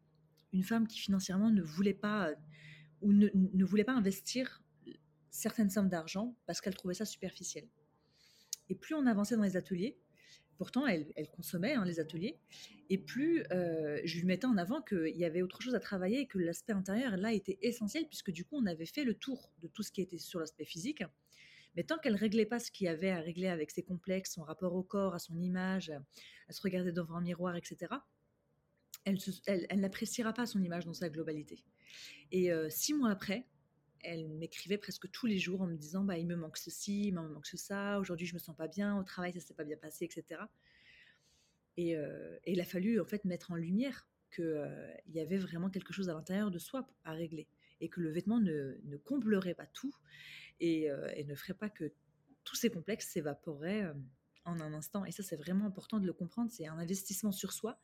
[0.53, 2.31] une femme qui financièrement ne voulait pas
[3.01, 4.63] ou ne voulait pas investir
[5.29, 7.67] certaines sommes d'argent parce qu'elle trouvait ça superficiel.
[8.69, 9.97] Et plus on avançait dans les ateliers,
[10.57, 12.39] pourtant elle, consommait hein, les ateliers,
[12.89, 16.21] et plus euh, je lui mettais en avant qu'il y avait autre chose à travailler
[16.21, 19.51] et que l'aspect intérieur là était essentiel puisque du coup on avait fait le tour
[19.61, 21.03] de tout ce qui était sur l'aspect physique.
[21.75, 24.41] Mais tant qu'elle réglait pas ce qu'il y avait à régler avec ses complexes, son
[24.41, 25.91] rapport au corps, à son image,
[26.49, 27.93] à se regarder devant un miroir, etc.,
[29.05, 29.19] elle,
[29.69, 31.63] elle, n'appréciera pas son image dans sa globalité.
[32.31, 33.45] Et euh, six mois après,
[34.03, 37.13] elle m'écrivait presque tous les jours en me disant bah, il me manque ceci, il
[37.13, 39.77] me manque ça, aujourd'hui je me sens pas bien, au travail ça s'est pas bien
[39.77, 40.41] passé, etc.
[41.79, 45.69] Euh, et, il a fallu en fait mettre en lumière qu'il euh, y avait vraiment
[45.69, 47.47] quelque chose à l'intérieur de soi à régler
[47.79, 49.95] et que le vêtement ne, comblerait pas tout
[50.63, 51.91] euh, et, ne ferait pas que
[52.43, 53.93] tous ces complexes s'évaporeraient
[54.45, 55.05] en un instant.
[55.05, 57.79] Et ça c'est vraiment important de le comprendre, c'est un investissement sur soi,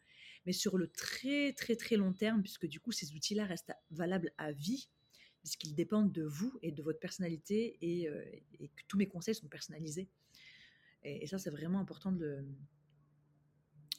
[0.45, 4.31] mais sur le très très très long terme puisque du coup ces outils-là restent valables
[4.37, 4.89] à vie
[5.43, 8.23] puisqu'ils dépendent de vous et de votre personnalité et, euh,
[8.59, 10.09] que tous mes conseils sont personnalisés.
[11.03, 12.45] Et, ça, c'est vraiment important de,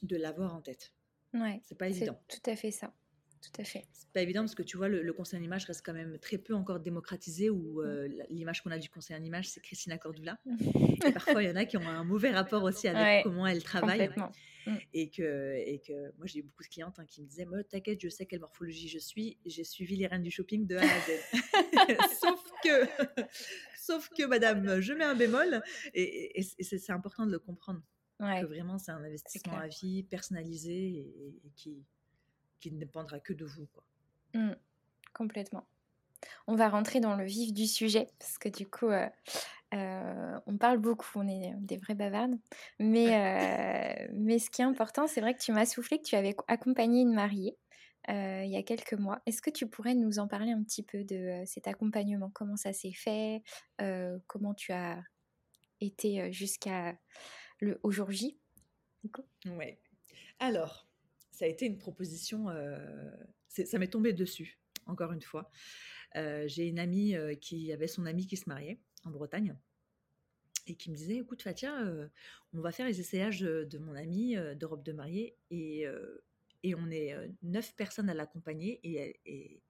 [0.03, 0.95] de l'avoir en tête.
[1.35, 2.19] Ouais, c'est pas évident.
[2.29, 2.95] Tout à fait ça.
[3.45, 3.85] Tout à fait.
[3.93, 6.39] C'est pas évident parce que tu vois, le, conseil en image reste quand même très
[6.39, 10.39] peu encore démocratisé où euh, l'image qu'on a du conseil en image, c'est Christina Cordula.
[11.07, 13.63] et parfois, il y en a qui ont un mauvais rapport aussi avec comment elle
[13.63, 14.11] travaille.
[14.67, 14.77] Mm.
[14.95, 18.01] Et, que, et que moi, j'ai eu beaucoup de clientes hein, qui me disaient t'inquiète,
[18.01, 19.37] je sais quelle morphologie je suis.
[19.45, 21.21] J'ai suivi les reines du shopping de A à Z.
[22.21, 22.87] sauf que,
[23.79, 25.63] sauf que, madame, je mets un bémol.
[25.93, 27.83] Et, c'est important de le comprendre.
[28.21, 30.73] Que vraiment, c'est un investissement à vie, personnalisé
[31.45, 31.85] et, qui,
[32.61, 33.67] qui ne dépendra que de vous.
[33.67, 33.85] Quoi.
[34.35, 34.55] Mmh,
[35.13, 35.67] complètement.
[36.47, 39.09] On va rentrer dans le vif du sujet parce que du coup, euh,
[39.75, 42.39] euh, on parle beaucoup, on est des vrais bavardes.
[42.79, 46.17] Mais, euh, mais ce qui est important, c'est vrai que tu m'as soufflé que tu
[46.17, 47.57] avais accompagné une mariée
[48.07, 49.23] il y a quelques mois.
[49.25, 52.31] Est-ce que tu pourrais nous en parler un petit peu de cet accompagnement?
[52.35, 53.43] Comment ça s'est fait?
[54.27, 55.03] Comment tu as
[55.81, 56.99] été jusqu'à
[57.61, 58.39] le au jour J
[59.47, 59.79] Oui.
[60.39, 60.87] Alors,
[61.35, 62.47] ça a été une proposition,
[63.49, 65.51] ça m'est tombé dessus, encore une fois.
[66.15, 69.57] J'ai une amie qui avait son ami qui se mariait en Bretagne
[70.67, 71.77] et qui me disait écoute Fatia,
[72.53, 75.87] on va faire les essayages de, mon ami de robe de mariée et,
[76.63, 79.21] et on est neuf personnes à l'accompagner et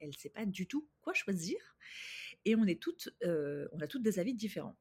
[0.01, 1.57] elle ne sait pas du tout quoi choisir
[2.45, 4.77] et on est toutes on a toutes des avis différents.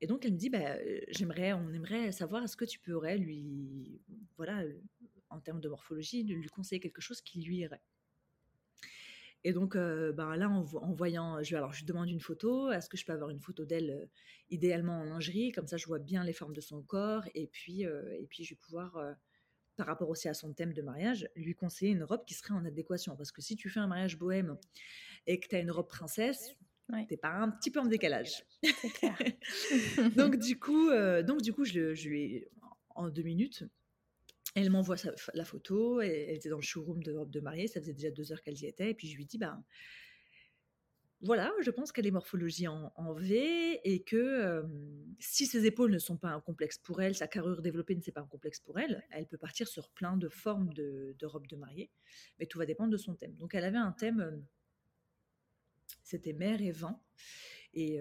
[0.00, 0.76] Et donc elle me dit bah,
[1.08, 4.00] j'aimerais on aimerait savoir est-ce que tu pourrais lui
[4.36, 4.62] voilà
[5.34, 7.82] en termes de morphologie de lui conseiller quelque chose qui lui irait.
[9.46, 12.70] Et donc, euh, ben là, en, voyant, je, alors je lui demande une photo.
[12.70, 14.06] Est-ce que je peux avoir une photo d'elle, euh,
[14.48, 17.24] idéalement en lingerie, comme ça, je vois bien les formes de son corps.
[17.34, 18.98] Et puis, euh, et puis, je vais pouvoir,
[19.76, 22.64] par rapport aussi à son thème de mariage, lui conseiller une robe qui serait en
[22.64, 23.16] adéquation.
[23.16, 24.56] Parce que si tu fais un mariage bohème
[25.26, 26.56] et que tu as une robe princesse,
[26.90, 28.46] tu t'es pas un petit peu en décalage.
[28.94, 29.18] Clair.
[30.16, 30.90] donc du coup,
[31.22, 32.46] donc du coup, je, je lui
[32.94, 33.64] en deux minutes
[34.54, 34.96] elle m'envoie
[35.34, 38.32] la photo, elle, était dans le showroom de robe de mariée, ça faisait déjà deux
[38.32, 39.64] heures qu'elle y était, et puis je lui dis, ben
[41.20, 44.62] voilà, je pense qu'elle est morphologie en, V et que
[45.18, 48.12] si ses épaules ne sont pas un complexe pour elle, sa carrure développée ne c'est
[48.12, 51.46] pas un complexe pour elle, elle peut partir sur plein de formes de, de robe
[51.46, 51.90] de mariée,
[52.38, 53.34] mais tout va dépendre de son thème.
[53.36, 54.44] Donc elle avait un thème,
[56.02, 57.02] c'était mer et vent.
[57.74, 57.98] Et,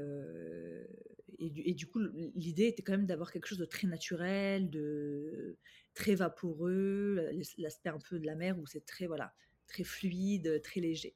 [1.40, 2.00] et, du, coup,
[2.36, 5.58] l'idée était quand même d'avoir quelque chose de très naturel, de
[5.94, 9.34] très vaporeux, l'aspect un peu de la mer où c'est très voilà,
[9.68, 11.16] très fluide, très léger.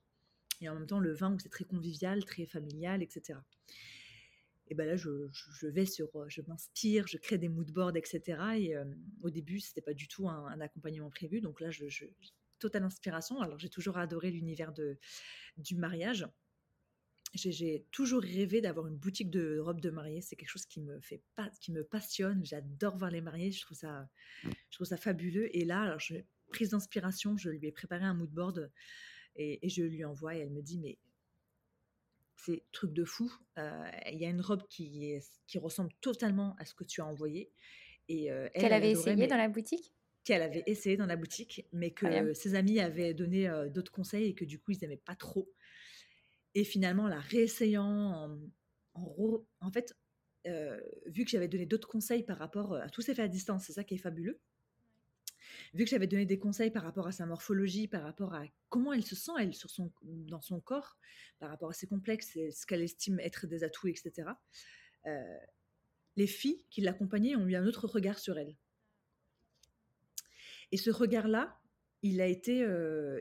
[0.61, 3.39] Et en même temps, le vin où c'est très convivial, très familial, etc.
[4.69, 5.09] Et ben là, je,
[5.67, 8.41] vais sur, je m'inspire, je crée des moodboards, etc.
[8.57, 8.75] Et
[9.21, 11.41] au début, c'était pas du tout un, accompagnement prévu.
[11.41, 12.05] Donc là, je, je
[12.59, 13.39] totale inspiration.
[13.41, 14.97] Alors j'ai toujours adoré l'univers de
[15.57, 16.27] du mariage
[17.33, 20.21] j'ai toujours rêvé d'avoir une boutique de robes de mariée.
[20.21, 22.45] C'est quelque chose qui me fait pas, qui me passionne.
[22.45, 23.51] J'adore voir les mariés.
[23.51, 24.07] Je trouve ça,
[24.43, 25.55] je trouve ça fabuleux.
[25.55, 26.15] Et là, alors, je,
[26.49, 28.71] prise d'inspiration, je lui ai préparé un mood board
[29.35, 30.35] et, et, je lui envoie.
[30.35, 30.97] Et elle me dit, mais
[32.37, 33.31] c'est truc de fou.
[33.57, 37.01] Euh, il y a une robe qui, est, qui ressemble totalement à ce que tu
[37.01, 37.51] as envoyé.
[38.07, 39.93] Et euh, qu'elle avait essayé dans la boutique?
[40.23, 44.25] Qu'elle avait essayé dans la boutique, mais que ses amis avaient donné euh, d'autres conseils
[44.25, 45.49] et que du coup ils n'aimaient pas trop.
[46.55, 48.37] Et finalement, la réessayant
[48.93, 49.95] en, fait,
[50.47, 53.65] euh, vu que j'avais donné d'autres conseils par rapport à tous ces faits à distance,
[53.65, 54.39] c'est ça qui est fabuleux.
[55.73, 58.93] Vu que j'avais donné des conseils par rapport à sa morphologie, par rapport à comment
[58.93, 59.51] elle se sent elle
[60.03, 60.97] dans son corps,
[61.39, 64.29] par rapport à ses complexes ce qu'elle estime être des atouts, etc.
[65.05, 65.37] Euh,
[66.15, 68.57] les filles qui l'accompagnaient ont eu un autre regard sur elle.
[70.71, 71.59] Et ce regard-là,
[72.07, 72.59] il a été,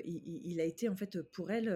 [0.05, 1.68] il, a été en fait pour elle,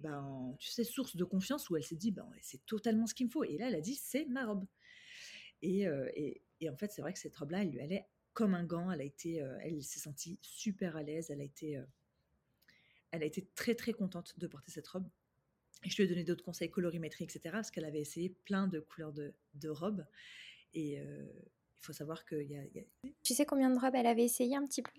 [0.00, 3.26] ben, tu sais, source de confiance où elle s'est dit, ben, c'est totalement ce qu'il
[3.26, 3.44] me faut.
[3.44, 4.66] Et là, elle a dit, c'est ma robe.
[5.62, 8.90] Et, en fait, c'est vrai que cette robe-là, elle lui allait comme un gant.
[8.90, 11.30] Elle a été, elle s'est sentie super à l'aise.
[11.30, 11.80] Elle a été,
[13.10, 15.08] elle a été très très contente de porter cette robe.
[15.82, 17.40] Je lui ai donné d'autres conseils colorimétrie, etc.
[17.52, 20.06] Parce qu'elle avait essayé plein de couleurs de, de robes.
[20.72, 22.62] Et il faut savoir qu'il y, a...
[23.22, 24.90] Tu sais combien de robes elle avait essayé un petit peu?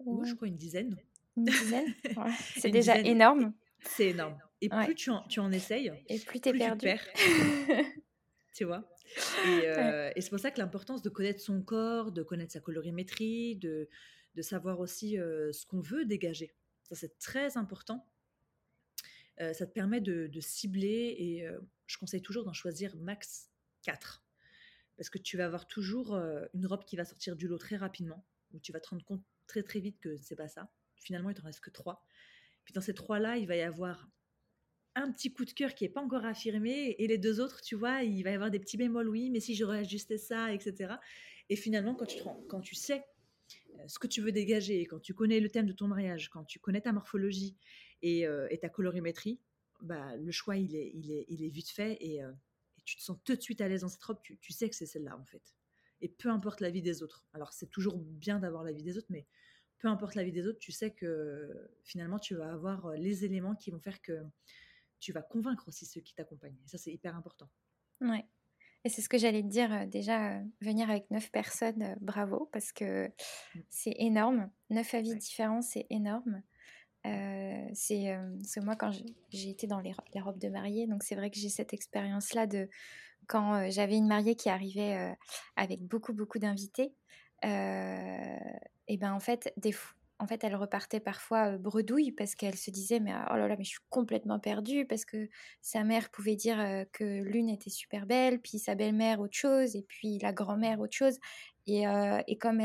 [0.00, 0.96] Je crois une dizaine.
[1.36, 1.94] Une dizaine
[2.56, 3.52] C'est déjà énorme.
[3.80, 4.38] C'est énorme.
[4.60, 6.80] Et plus tu en, tu en essayes, et plus, es perdu.
[6.80, 7.06] tu perds.
[8.54, 8.88] tu vois?
[9.46, 13.56] Euh, Et, c'est pour ça que l'importance de connaître son corps, de connaître sa colorimétrie,
[13.56, 13.88] de,
[14.34, 16.52] de savoir aussi euh, ce qu'on veut dégager.
[16.82, 18.04] Ça, c'est très important.
[19.40, 21.46] Euh, ça te permet de, de cibler et
[21.86, 23.50] je conseille toujours d'en choisir max
[23.82, 24.24] 4.
[24.96, 26.16] Parce que tu vas avoir toujours
[26.54, 29.22] une robe qui va sortir du lot très rapidement, où tu vas te rendre compte
[29.48, 30.70] très très vite que c'est pas ça.
[30.96, 32.04] Finalement, il t'en reste que trois.
[32.64, 34.08] Puis dans ces trois-là, il va y avoir
[34.94, 37.74] un petit coup de cœur qui n'est pas encore affirmé, et les deux autres, tu
[37.74, 40.94] vois, il va y avoir des petits bémols, oui, mais si j'aurais ajusté ça, etc.
[41.48, 43.04] Et finalement, quand tu, quand tu sais
[43.86, 46.58] ce que tu veux dégager, quand tu connais le thème de ton mariage, quand tu
[46.58, 47.56] connais ta morphologie
[48.02, 48.26] et,
[48.60, 49.40] ta colorimétrie,
[49.80, 52.20] bah, le choix, il est, il, est, il est vite fait et,
[52.84, 54.74] tu te sens tout de suite à l'aise dans cette robe, tu, tu sais que
[54.74, 55.42] c'est celle-là en fait.
[56.00, 57.26] Et peu importe la vie des autres.
[57.32, 59.26] Alors c'est toujours bien d'avoir la vie des autres, mais
[59.78, 63.54] peu importe la vie des autres, tu sais que finalement tu vas avoir les éléments
[63.54, 64.20] qui vont faire que
[65.00, 66.58] tu vas convaincre aussi ceux qui t'accompagnent.
[66.66, 67.48] Ça, c'est hyper important.
[68.00, 68.24] Ouais.
[68.84, 73.08] Et c'est ce que j'allais te dire déjà, venir avec neuf personnes, bravo, parce que
[73.08, 73.60] mmh.
[73.68, 74.50] c'est énorme.
[74.70, 76.42] Neuf avis différents, c'est énorme.
[77.74, 78.16] c'est
[78.62, 78.92] moi quand
[79.30, 82.46] j'ai été dans les, les, robes de mariée, donc c'est vrai que j'ai cette expérience-là
[82.46, 82.68] de
[83.28, 85.14] quand j'avais une mariée qui arrivait
[85.56, 86.94] avec beaucoup beaucoup d'invités.
[87.44, 89.72] et ben en fait, des,
[90.20, 93.64] en fait, elle repartait parfois bredouille parce qu'elle se disait mais oh là là mais
[93.64, 95.28] je suis complètement perdue parce que
[95.60, 99.82] sa mère pouvait dire que l'une était super belle, puis sa belle-mère autre chose et
[99.82, 101.18] puis la grand-mère autre chose
[101.66, 101.84] et,
[102.40, 102.62] comme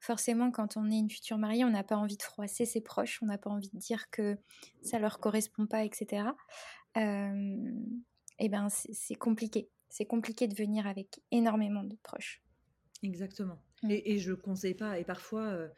[0.00, 3.20] forcément quand on est une future mariée on n'a pas envie de froisser ses proches,
[3.22, 4.36] on n'a pas envie de dire que
[4.82, 6.24] ça leur correspond pas etc.
[6.96, 12.42] et ben c'est compliqué, c'est compliqué de venir avec énormément de proches.
[13.02, 13.60] Exactement.
[13.82, 13.90] Mmh.
[13.90, 15.70] Et, et, je conseille pas et parfois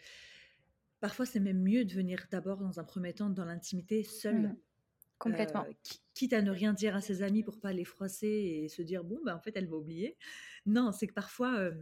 [1.02, 4.38] Parfois, c'est même mieux de venir d'abord, dans un premier temps, dans l'intimité, seul.
[4.38, 4.56] Mmh.
[5.18, 5.64] Complètement.
[5.64, 5.72] Euh,
[6.14, 9.02] quitte à ne rien dire à ses amis pour pas les froisser et se dire,
[9.02, 10.16] bon, bah, en fait, elle va oublier.
[10.64, 11.72] Non, c'est que parfois, euh,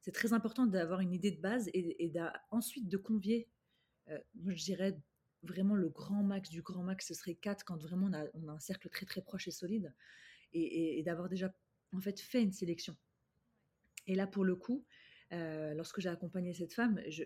[0.00, 2.12] c'est très important d'avoir une idée de base et,
[2.50, 3.48] ensuite de convier.
[4.08, 4.98] Euh, moi, je dirais
[5.44, 8.58] vraiment le grand max du grand max, ce serait quatre quand vraiment on a, un
[8.58, 9.94] cercle très très proche et solide
[10.52, 11.54] et, d'avoir déjà
[11.92, 12.96] en fait fait une sélection.
[14.06, 14.84] Et là, pour le coup,
[15.30, 17.24] lorsque j'ai accompagné cette femme, je,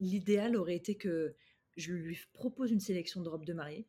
[0.00, 1.34] l'idéal aurait été que
[1.76, 3.86] je lui propose une sélection de robes de mariée,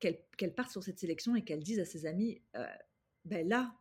[0.00, 2.66] qu'elle parte sur cette sélection et qu'elle dise à ses amis, euh,
[3.24, 3.74] ben là,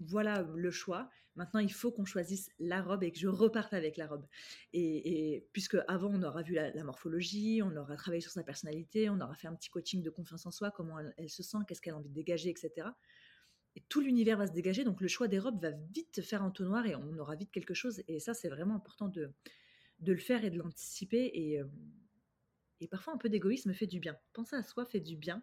[0.00, 1.10] voilà le choix.
[1.36, 4.26] Maintenant, il faut qu'on choisisse la robe et que je reparte avec la robe.
[4.72, 9.20] Et, puisque avant, on aura vu la, morphologie, on aura travaillé sur sa personnalité, on
[9.20, 11.94] aura fait un petit coaching de confiance en soi, comment elle, se sent, qu'est-ce qu'elle
[11.94, 12.88] a envie de dégager, etc.
[13.76, 16.50] Et tout l'univers va se dégager, donc le choix des robes va vite faire un
[16.50, 18.02] tonnoir et on aura vite quelque chose.
[18.06, 19.32] Et ça, c'est vraiment important de,
[19.98, 21.30] de le faire et de l'anticiper.
[21.34, 21.60] Et,
[22.80, 24.16] et parfois, un peu d'égoïsme fait du bien.
[24.32, 25.42] Penser à soi fait du bien.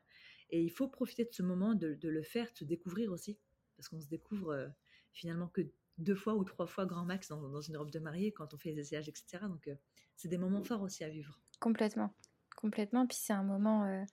[0.49, 3.37] Et il faut profiter de ce moment, de, le faire, de se découvrir aussi.
[3.75, 4.71] Parce qu'on se découvre
[5.11, 5.61] finalement que
[5.97, 8.71] deux fois ou trois fois grand max dans, une robe de mariée quand on fait
[8.71, 9.39] les essayages, etc.
[9.43, 9.69] Donc,
[10.15, 11.39] c'est des moments forts aussi à vivre.
[11.59, 12.13] Complètement.
[12.55, 13.07] Complètement.
[13.07, 14.05] Puis c'est un moment.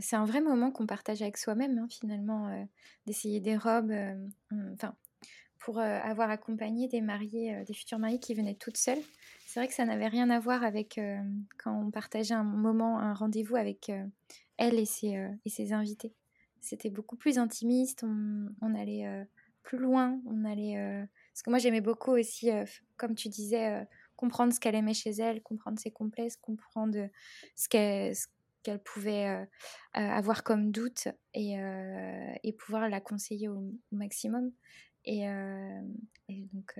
[0.00, 2.66] C'est un vrai moment qu'on partage avec soi-même, hein, finalement,
[3.06, 3.94] d'essayer des robes.
[4.74, 4.94] Enfin,
[5.58, 9.02] pour avoir accompagné des mariées, des futures mariées qui venaient toutes seules.
[9.46, 10.98] C'est vrai que ça n'avait rien à voir avec
[11.58, 13.92] quand on partageait un moment, un rendez-vous avec
[14.56, 16.14] elle et ses, et ses invités.
[16.60, 19.26] C'était beaucoup plus intimiste, on, allait
[19.62, 21.06] plus loin, on allait...
[21.32, 22.50] Parce que moi j'aimais beaucoup aussi,
[22.96, 27.08] comme tu disais, comprendre ce qu'elle aimait chez elle, comprendre ses complexes, comprendre
[27.56, 28.14] ce qu'elle
[28.84, 29.46] pouvait
[29.92, 31.56] avoir comme doute et,
[32.42, 34.52] et, pouvoir la conseiller au, maximum.
[35.04, 35.24] Et,
[36.28, 36.78] et donc,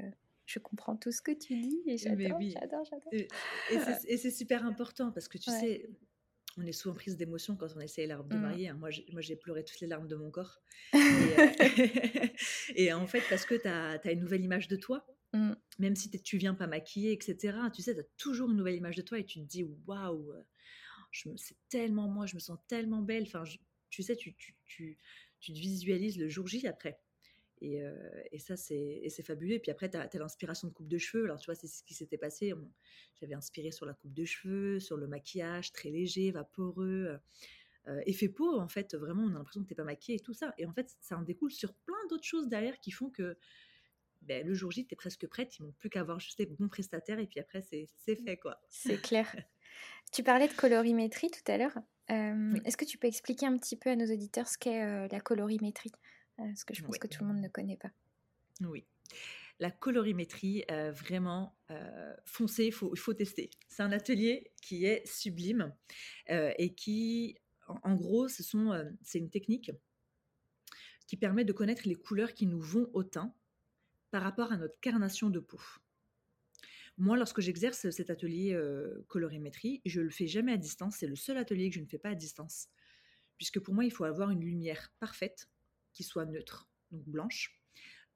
[0.50, 3.12] je comprends tout ce que tu dis et j'adore, j'adore, j'adore.
[4.08, 5.88] Et, c'est super important parce que tu sais,
[6.56, 8.40] on est souvent prise d'émotion quand on essaye la robe de mmh.
[8.40, 8.68] mariée.
[8.68, 8.78] Hein.
[8.78, 10.60] Moi, j'ai pleuré toutes les larmes de mon corps.
[10.92, 12.26] Euh,
[12.74, 15.52] et, en fait, parce que tu as, une nouvelle image de toi, mmh.
[15.78, 18.96] même si tu viens pas maquiller, etc., tu sais, tu as toujours une nouvelle image
[18.96, 20.32] de toi et tu te dis waouh,
[21.36, 23.24] c'est tellement moi, je me sens tellement belle.
[23.24, 23.44] Enfin,
[23.90, 24.98] tu sais, tu, tu, tu,
[25.40, 27.00] tu te visualises le jour J après.
[27.62, 27.82] Et,
[28.32, 29.56] et, ça, c'est fabuleux.
[29.56, 31.24] Et puis après, tu as, l'inspiration de coupe de cheveux.
[31.24, 32.54] Alors, tu vois, c'est ce qui s'était passé.
[33.20, 37.20] J'avais inspiré sur la coupe de cheveux, sur le maquillage très léger, vaporeux,
[37.88, 38.58] euh, effet peau.
[38.58, 40.54] En fait, vraiment, on a l'impression que tu n'es pas maquillée et tout ça.
[40.58, 43.36] Et en fait, ça en découle sur plein d'autres choses derrière qui font que
[44.22, 45.58] ben, le jour J, tu es presque prête.
[45.58, 47.18] Ils n'ont plus qu'à avoir juste des bons prestataires.
[47.18, 48.60] Et puis après, c'est fait, quoi.
[48.68, 49.26] C'est clair.
[50.12, 51.78] tu parlais de colorimétrie tout à l'heure.
[52.08, 55.92] Est-ce que tu peux expliquer un petit peu à nos auditeurs ce qu'est la colorimétrie
[56.40, 57.90] euh, ce que je pense que tout le monde ne connaît pas?
[58.60, 58.86] Oui.
[59.58, 63.50] La colorimétrie, euh, vraiment, euh, foncez, il faut, faut tester.
[63.68, 65.74] C'est un atelier qui est sublime
[66.28, 68.42] et qui, en, gros, ce
[69.02, 69.70] c'est une technique
[71.06, 73.34] qui permet de connaître les couleurs qui nous vont au teint
[74.10, 75.60] par rapport à notre carnation de peau.
[77.00, 78.54] Moi, lorsque j'exerce cet atelier
[79.08, 80.96] colorimétrie, je le fais jamais à distance.
[80.98, 82.68] C'est le seul atelier que je ne fais pas à distance,
[83.38, 85.48] puisque pour moi, il faut avoir une lumière parfaite
[85.94, 87.58] qui soit neutre, donc blanche,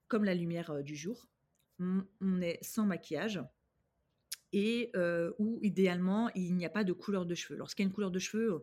[0.07, 1.31] comme la lumière du jour.
[1.79, 3.41] On est sans maquillage
[4.53, 4.93] et
[5.39, 7.59] où idéalement il n'y a pas de couleur de cheveux.
[7.59, 8.63] Lorsqu'il y a une couleur de cheveux,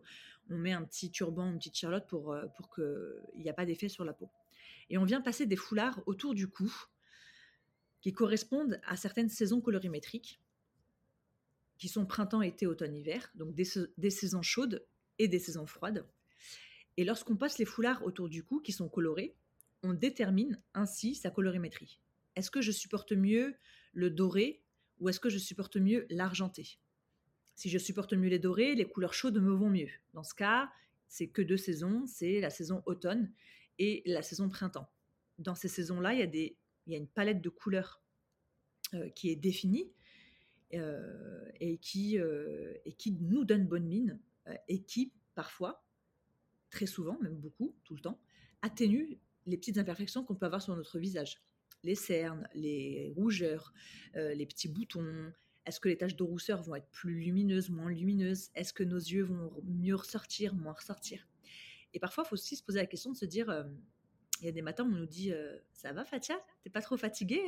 [0.50, 3.88] on met un petit turban, une petite charlotte pour, pour qu'il n'y a pas d'effet
[3.88, 4.30] sur la peau.
[4.88, 6.72] Et on vient passer des foulards autour du cou
[8.02, 10.40] qui correspondent à certaines saisons colorimétriques
[11.78, 14.86] qui sont printemps, été, automne, hiver, donc des, saisons chaudes
[15.18, 16.06] et des saisons froides.
[16.96, 19.34] Et lorsqu'on passe les foulards autour du cou qui sont colorés,
[19.82, 21.98] on détermine ainsi sa colorimétrie.
[22.36, 23.56] Est-ce que je supporte mieux
[23.94, 24.62] le doré
[25.00, 26.78] ou est-ce que je supporte mieux l'argenté?
[27.54, 29.90] Si je supporte mieux les dorés, les couleurs chaudes me vont mieux.
[30.14, 30.70] Dans ce cas,
[31.08, 33.32] c'est que deux saisons, c'est la saison automne
[33.78, 34.88] et la saison printemps.
[35.38, 36.56] Dans ces saisons-là, il y, a des,
[36.86, 38.02] il y a une palette de couleurs
[38.94, 39.90] euh, qui est définie
[40.74, 44.20] euh, et, qui, euh, et qui nous donne bonne mine
[44.68, 45.84] et qui, parfois,
[46.70, 48.20] très souvent, même beaucoup, tout le temps,
[48.60, 51.40] atténue les petites imperfections qu'on peut avoir sur notre visage.
[51.84, 53.72] Les cernes, les rougeurs,
[54.14, 55.32] les petits boutons,
[55.64, 58.50] est-ce que les taches de rousseur vont être plus lumineuses, moins lumineuses?
[58.56, 61.28] Est-ce que nos yeux vont mieux ressortir, moins ressortir?
[61.94, 63.64] Et parfois, il faut aussi se poser la question de se dire,
[64.42, 65.32] il y a des matins où on nous dit,
[65.72, 66.36] ça va Fatia?
[66.62, 67.42] T'es pas trop fatiguée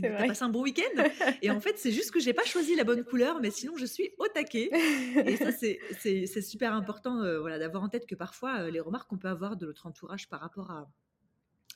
[0.00, 1.04] T'as passé un bon week-end?
[1.42, 3.86] Et en fait, c'est juste que j'ai pas choisi la bonne couleur, mais sinon je
[3.86, 4.70] suis au taquet.
[5.26, 9.08] Et ça, c'est super important euh, voilà, d'avoir en tête que parfois, euh, les remarques
[9.08, 10.90] qu'on peut avoir de notre entourage par rapport à,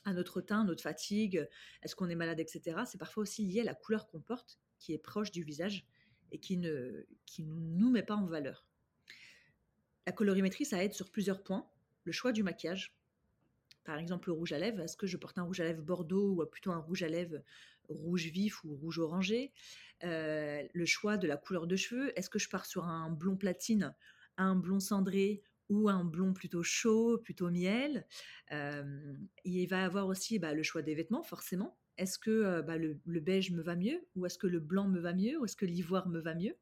[0.05, 1.47] à notre teint, notre fatigue,
[1.83, 4.93] est-ce qu'on est malade, etc., c'est parfois aussi lié à la couleur qu'on porte, qui
[4.93, 5.85] est proche du visage
[6.31, 8.65] et qui ne qui nous met pas en valeur.
[10.05, 11.69] La colorimétrie, ça aide sur plusieurs points.
[12.03, 12.95] Le choix du maquillage,
[13.83, 16.41] par exemple le rouge à lèvres, est-ce que je porte un rouge à lèvres bordeaux
[16.41, 17.41] ou plutôt un rouge à lèvres
[17.89, 19.51] rouge vif ou rouge orangé,
[20.03, 23.35] euh, le choix de la couleur de cheveux, est-ce que je pars sur un blond
[23.35, 23.95] platine,
[24.37, 28.07] un blond cendré ou un blond plutôt chaud, plutôt miel?
[28.51, 29.13] Euh,
[29.43, 31.77] il va y avoir aussi bah, le choix des vêtements, forcément.
[31.97, 34.99] Est-ce que euh, bah, le, beige me va mieux ou est-ce que le blanc me
[34.99, 36.55] va mieux ou est-ce que l'ivoire me va mieux?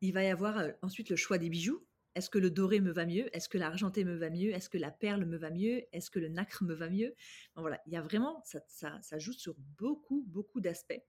[0.00, 1.84] Il va y avoir ensuite le choix des bijoux.
[2.14, 3.34] Est-ce que le doré me va mieux?
[3.36, 4.52] Est-ce que l'argenté me va mieux?
[4.52, 5.84] Est-ce que la perle me va mieux?
[5.92, 7.14] Est-ce que le nacre me va mieux?
[7.54, 11.00] Voilà, il y a vraiment, ça, ça, joue sur beaucoup, beaucoup d'aspects.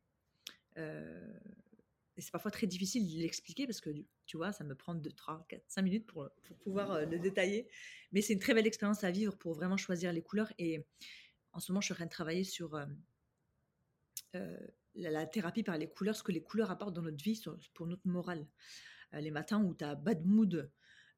[0.78, 1.40] Euh,
[2.16, 3.90] et c'est parfois très difficile de l'expliquer parce que,
[4.26, 7.68] tu vois, ça me prend 2, 3, 4, 5 minutes pour, pouvoir euh, le détailler.
[8.12, 10.52] Mais c'est une très belle expérience à vivre pour vraiment choisir les couleurs.
[10.58, 10.86] Et
[11.54, 12.76] en ce moment, je suis en train de travailler sur
[14.36, 14.58] euh,
[14.96, 17.42] la, thérapie par les couleurs, ce que les couleurs apportent dans notre vie
[17.74, 18.46] pour notre morale.
[19.14, 20.70] les matins où tu as bad mood,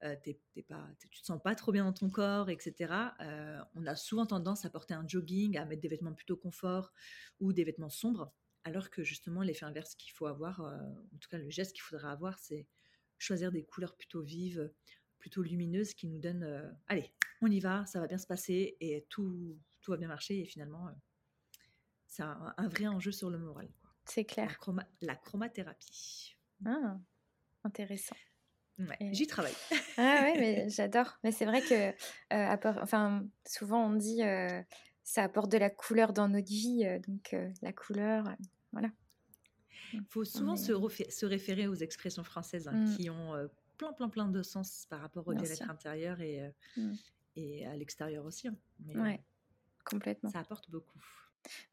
[0.03, 2.93] euh, t'es, pas, tu te sens pas trop bien dans ton corps, etc.
[3.19, 6.91] Euh, on a souvent tendance à porter un jogging, à mettre des vêtements plutôt confort
[7.39, 8.33] ou des vêtements sombres,
[8.63, 10.77] alors que justement l'effet inverse qu'il faut avoir, euh,
[11.13, 12.67] en tout cas le geste qu'il faudrait avoir, c'est
[13.19, 14.71] choisir des couleurs plutôt vives,
[15.19, 19.05] plutôt lumineuses, qui nous donnent, allez, on y va, ça va bien se passer et
[19.09, 20.89] tout, tout va bien marcher et finalement
[22.07, 23.69] c'est un, vrai enjeu sur le moral.
[24.05, 24.59] C'est clair.
[25.01, 26.35] La, chromathérapie.
[26.65, 26.99] Ah,
[27.63, 28.15] intéressant
[29.11, 29.53] j'y travaille.
[29.97, 31.17] ah ouais, mais j'adore.
[31.23, 31.89] Mais c'est vrai que,
[32.33, 34.61] euh, enfin, souvent on dit euh,
[35.03, 38.35] ça apporte de la couleur dans notre vie, euh, donc la couleur,
[38.71, 38.89] voilà.
[39.93, 40.73] Il faut souvent se,
[41.09, 42.95] se, référer aux expressions françaises hein, mmh.
[42.95, 43.33] qui ont
[43.77, 46.93] plein, plein, plein de sens par rapport au bien-être intérieur et, mmh.
[47.35, 48.47] et à l'extérieur aussi.
[48.47, 48.55] Hein.
[48.85, 49.21] Mais,
[49.83, 50.29] complètement.
[50.29, 51.01] Ça apporte beaucoup.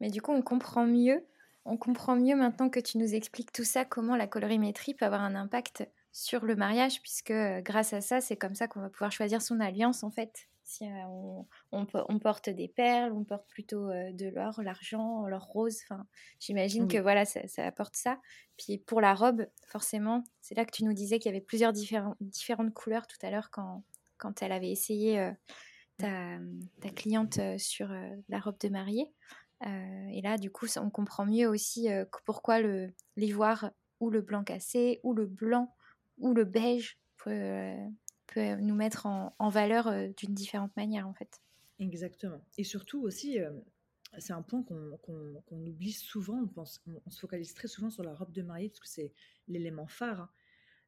[0.01, 1.23] Mais du coup, on comprend mieux.
[1.63, 5.21] On comprend mieux maintenant que tu nous expliques tout ça, comment la colorimétrie peut avoir
[5.21, 9.11] un impact sur le mariage, puisque grâce à ça, c'est comme ça qu'on va pouvoir
[9.11, 10.47] choisir son alliance en fait.
[10.69, 10.85] Si
[11.71, 15.79] on, porte des perles, on porte plutôt de l'or, l'argent, l'or rose.
[15.83, 16.05] Enfin,
[16.39, 18.19] j'imagine que voilà, ça, apporte ça.
[18.55, 21.73] Puis pour la robe, forcément, c'est là que tu nous disais qu'il y avait plusieurs
[21.73, 23.83] différentes couleurs tout à l'heure quand,
[24.17, 25.31] quand elle avait essayé
[25.97, 26.37] ta,
[26.81, 27.91] ta, cliente sur
[28.27, 29.11] la robe de mariée.
[29.65, 31.89] et là, du coup, on comprend mieux aussi
[32.25, 32.59] pourquoi
[33.17, 35.75] l'ivoire ou le blanc cassé ou le blanc
[36.19, 41.41] ou le beige peut, euh, nous mettre en, valeur euh, d'une différente manière en fait.
[41.79, 42.41] Exactement.
[42.57, 43.51] Et surtout aussi, euh,
[44.17, 48.13] c'est un point qu'on oublie souvent, on, pense, on, se focalise très souvent sur la
[48.13, 49.13] robe de mariée parce que c'est
[49.47, 50.21] l'élément phare.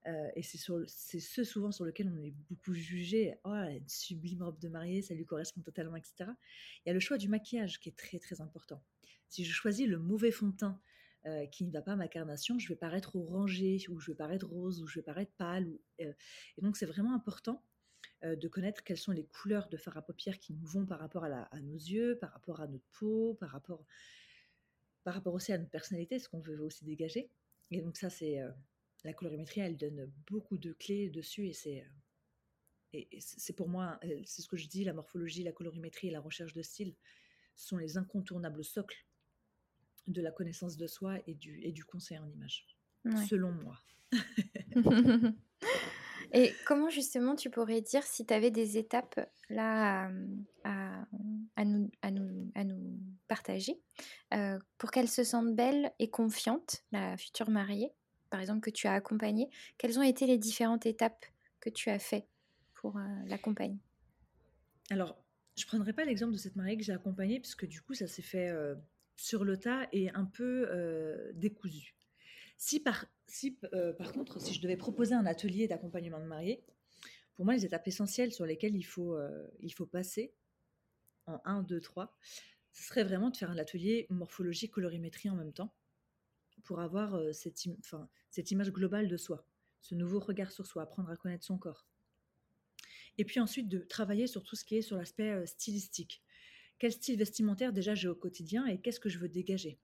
[0.05, 0.31] Hein.
[0.35, 3.35] et c'est ce souvent sur lequel on est beaucoup jugé.
[3.43, 6.31] Oh, une sublime robe de mariée, ça lui correspond totalement, etc.
[6.85, 8.81] Il y a le choix du maquillage qui est très très important.
[9.29, 10.81] Si je choisis le mauvais fond de teint,
[11.27, 14.15] euh, qui ne va pas à ma carnation, je vais paraître orangé, ou je vais
[14.15, 15.77] paraître rose, ou je vais paraître pâle.
[15.99, 16.11] Euh,
[16.57, 17.63] et donc, c'est vraiment important
[18.23, 20.97] euh, de connaître quelles sont les couleurs de fard à paupières qui nous vont par
[20.99, 23.85] rapport à, à, nos yeux, par rapport à notre peau, par rapport,
[25.03, 27.29] par rapport aussi à notre personnalité, ce qu'on veut aussi dégager.
[27.69, 28.39] Et donc, ça, c'est
[29.03, 31.85] la colorimétrie, elle donne beaucoup de clés dessus, et c'est.
[32.93, 36.19] Et c'est pour moi, c'est ce que je dis, la morphologie, la colorimétrie et la
[36.19, 36.93] recherche de style
[37.55, 39.05] sont les incontournables socles
[40.07, 42.65] de la connaissance de soi et du, et du conseil en image,
[43.27, 43.77] selon moi.
[46.33, 50.09] et comment justement tu pourrais dire si tu avais des étapes là
[50.63, 51.05] à,
[51.55, 53.79] à, nous, à, nous, à nous partager
[54.33, 57.93] euh, pour qu'elle se sente belle et confiante, la future mariée
[58.31, 61.25] par exemple, que tu as accompagné, quelles ont été les différentes étapes
[61.59, 62.25] que tu as fait
[62.73, 63.77] pour l'accompagner?
[64.89, 65.21] Alors,
[65.57, 67.93] je ne prendrai pas l'exemple de cette mariée que j'ai accompagnée, parce que du coup,
[67.93, 68.49] ça s'est fait
[69.21, 71.95] sur le tas et un peu décousu.
[72.57, 73.51] Si par, si,
[73.97, 76.63] par contre, si je devais proposer un atelier d'accompagnement de mariée,
[77.35, 79.17] pour moi, les étapes essentielles sur lesquelles il faut,
[79.59, 80.33] il faut passer
[81.27, 82.17] en 1, 2, 3,
[82.71, 85.73] ce serait vraiment de faire un atelier morphologie, colorimétrie en même temps
[86.63, 87.63] pour avoir cette,
[88.31, 89.45] cette image globale de soi,
[89.81, 91.85] ce nouveau regard sur soi, apprendre à connaître son corps.
[93.17, 96.23] Et puis ensuite de travailler sur tout ce qui est sur l'aspect stylistique.
[96.81, 99.79] Quel style vestimentaire déjà j'ai au quotidien et qu'est-ce que je veux dégager?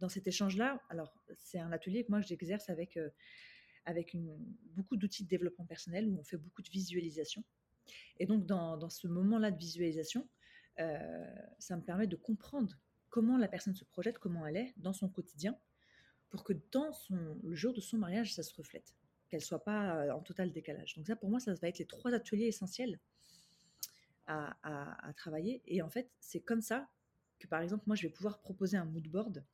[0.00, 2.98] Dans cet échange-là, alors c'est un atelier que moi j'exerce avec,
[3.86, 4.36] avec une,
[4.74, 7.42] beaucoup d'outils de développement personnel où on fait beaucoup de visualisation.
[8.18, 10.28] Et donc dans, dans ce moment-là de visualisation,
[10.76, 12.78] ça me permet de comprendre
[13.08, 15.58] comment la personne se projette, comment elle est dans son quotidien,
[16.28, 18.94] pour que dans son, le jour de son mariage, ça se reflète,
[19.30, 20.94] qu'elle soit pas en total décalage.
[20.96, 23.00] Donc ça, pour moi, ça va être les trois ateliers essentiels
[24.26, 25.62] à, travailler.
[25.66, 26.88] Et en fait, c'est comme ça
[27.38, 29.44] que, par exemple, moi, je vais pouvoir proposer un mood board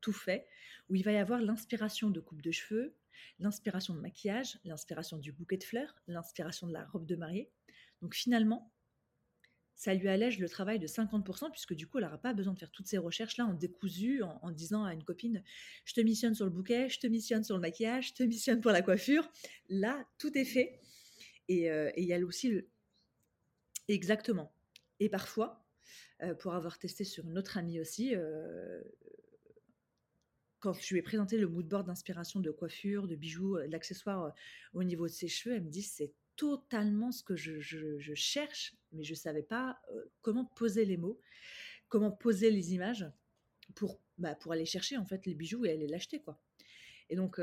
[0.00, 0.46] tout fait,
[0.88, 2.94] où il va y avoir l'inspiration de coupe de cheveux,
[3.40, 7.50] l'inspiration de maquillage, l'inspiration du bouquet de fleurs, l'inspiration de la robe de mariée.
[8.02, 8.70] Donc finalement,
[9.76, 12.58] ça lui allège le travail de 50%, puisque du coup, elle n'aura pas besoin de
[12.58, 15.44] faire toutes ces recherches-là en décousu, en, disant à une copine,
[15.84, 18.60] je te missionne sur le bouquet, je te missionne sur le maquillage, je te missionne
[18.62, 19.30] pour la coiffure.
[19.68, 20.80] Là, tout est fait.
[21.48, 22.68] Et, euh, il y a aussi le...
[23.88, 24.52] Exactement.
[25.00, 25.64] Et parfois,
[26.22, 28.80] euh, pour avoir testé sur une autre amie aussi, euh,
[30.60, 34.34] quand je lui ai présenté le mood board d'inspiration de coiffure, de bijoux, d'accessoires
[34.72, 37.60] au niveau de ses cheveux, elle me dit c'est totalement ce que je,
[38.14, 39.80] cherche, mais je ne savais pas
[40.22, 41.20] comment poser les mots,
[41.88, 43.06] comment poser les images
[43.74, 46.40] pour, bah, pour aller chercher en fait les bijoux et aller l'acheter quoi.
[47.10, 47.38] Et donc,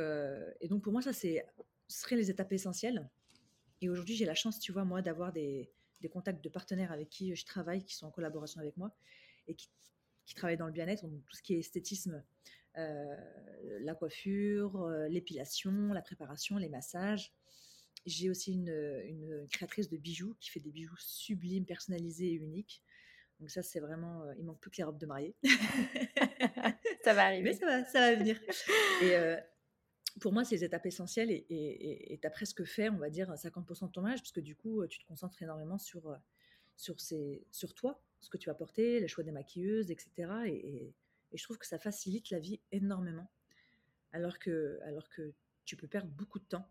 [0.60, 1.38] et donc pour moi ça ce
[1.88, 3.08] seraient les étapes essentielles.
[3.82, 5.72] Et aujourd'hui j'ai la chance tu vois moi d'avoir des,
[6.04, 8.96] des, contacts de partenaires avec qui je travaille qui sont en collaboration avec moi
[9.48, 9.70] et qui,
[10.26, 12.24] qui travaillent dans le bien-être, donc tout ce qui est esthétisme,
[12.76, 17.34] la coiffure, l'épilation, la préparation, les massages.
[18.06, 22.82] J'ai aussi une, créatrice de bijoux qui fait des bijoux sublimes, personnalisés et uniques.
[23.40, 24.24] Donc ça, c'est vraiment...
[24.24, 25.36] Euh, il manque plus que les robes de mariée.
[27.04, 27.44] ça va arriver.
[27.44, 28.40] Mais ça va, ça va venir.
[29.02, 29.38] Et euh,
[30.20, 33.88] pour moi, c'est les étapes essentielles et tu as presque fait, on va dire, 50%
[33.88, 36.16] de ton mariage, parce que du coup, tu te concentres énormément sur, euh,
[36.78, 40.32] sur, ces, sur toi, ce que tu vas porter, les choix des maquilleuses, etc.
[40.48, 40.94] Et,
[41.34, 43.28] je trouve que ça facilite la vie énormément.
[44.12, 45.34] Alors que, alors que
[45.66, 46.70] tu peux perdre beaucoup de temps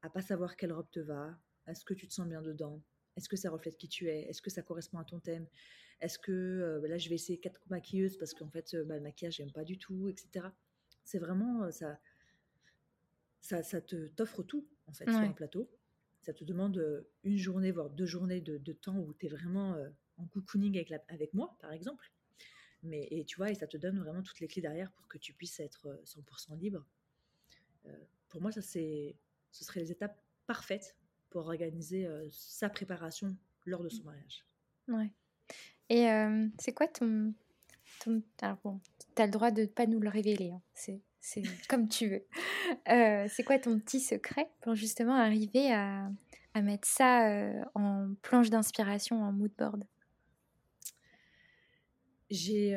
[0.00, 2.82] à pas savoir quelle robe te va, est-ce que tu te sens bien dedans,
[3.16, 5.46] est-ce que ça reflète qui tu es, est-ce que ça correspond à ton thème,
[6.00, 9.02] est-ce que euh, là je vais essayer quatre maquilleuses parce qu'en fait euh, bah, le
[9.02, 10.46] maquillage j'aime pas du tout, etc.
[11.04, 12.00] C'est vraiment euh, ça,
[13.42, 15.68] ça, ça te t'offre tout en fait sur un plateau.
[16.22, 19.76] Ça te demande une journée voire deux journées de, temps où tu es vraiment
[20.16, 22.10] en cocooning avec, avec moi par exemple.
[22.84, 25.18] Mais et tu vois et ça te donne vraiment toutes les clés derrière pour que
[25.18, 26.86] tu puisses être 100% libre.
[28.28, 29.16] pour moi ça c'est
[29.50, 30.96] ce seraient les étapes parfaites
[31.30, 33.36] pour organiser sa préparation
[33.66, 34.44] lors de son mariage.
[34.88, 35.10] Ouais.
[35.88, 36.06] Et
[36.58, 37.34] c'est quoi ton.
[38.00, 38.22] ton...
[38.40, 38.80] Alors bon,
[39.14, 40.62] tu as le droit de ne pas nous le révéler, hein.
[40.74, 42.24] c'est, c'est comme tu veux.
[43.30, 46.10] c'est quoi ton petit secret pour justement arriver à,
[46.52, 47.26] à mettre ça
[47.74, 49.84] en planche d'inspiration, en mood board?
[52.30, 52.74] J'ai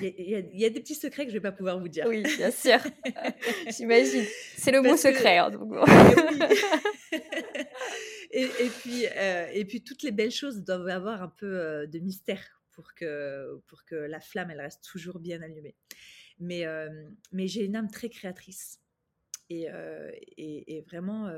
[0.00, 2.06] il y, a des petits secrets que je ne vais pas pouvoir vous dire.
[2.06, 2.78] Oui, bien sûr.
[3.76, 4.24] J'imagine.
[4.56, 5.38] C'est le mot secret.
[5.38, 5.50] Hein,
[8.30, 11.86] et, et, puis, euh, et puis, toutes les belles choses doivent avoir un peu euh,
[11.86, 15.74] de mystère pour que, pour que la flamme, elle reste toujours bien allumée.
[16.38, 18.80] Mais, euh, mais j'ai une âme très créatrice.
[19.50, 19.66] Et,
[20.36, 21.28] et, et vraiment,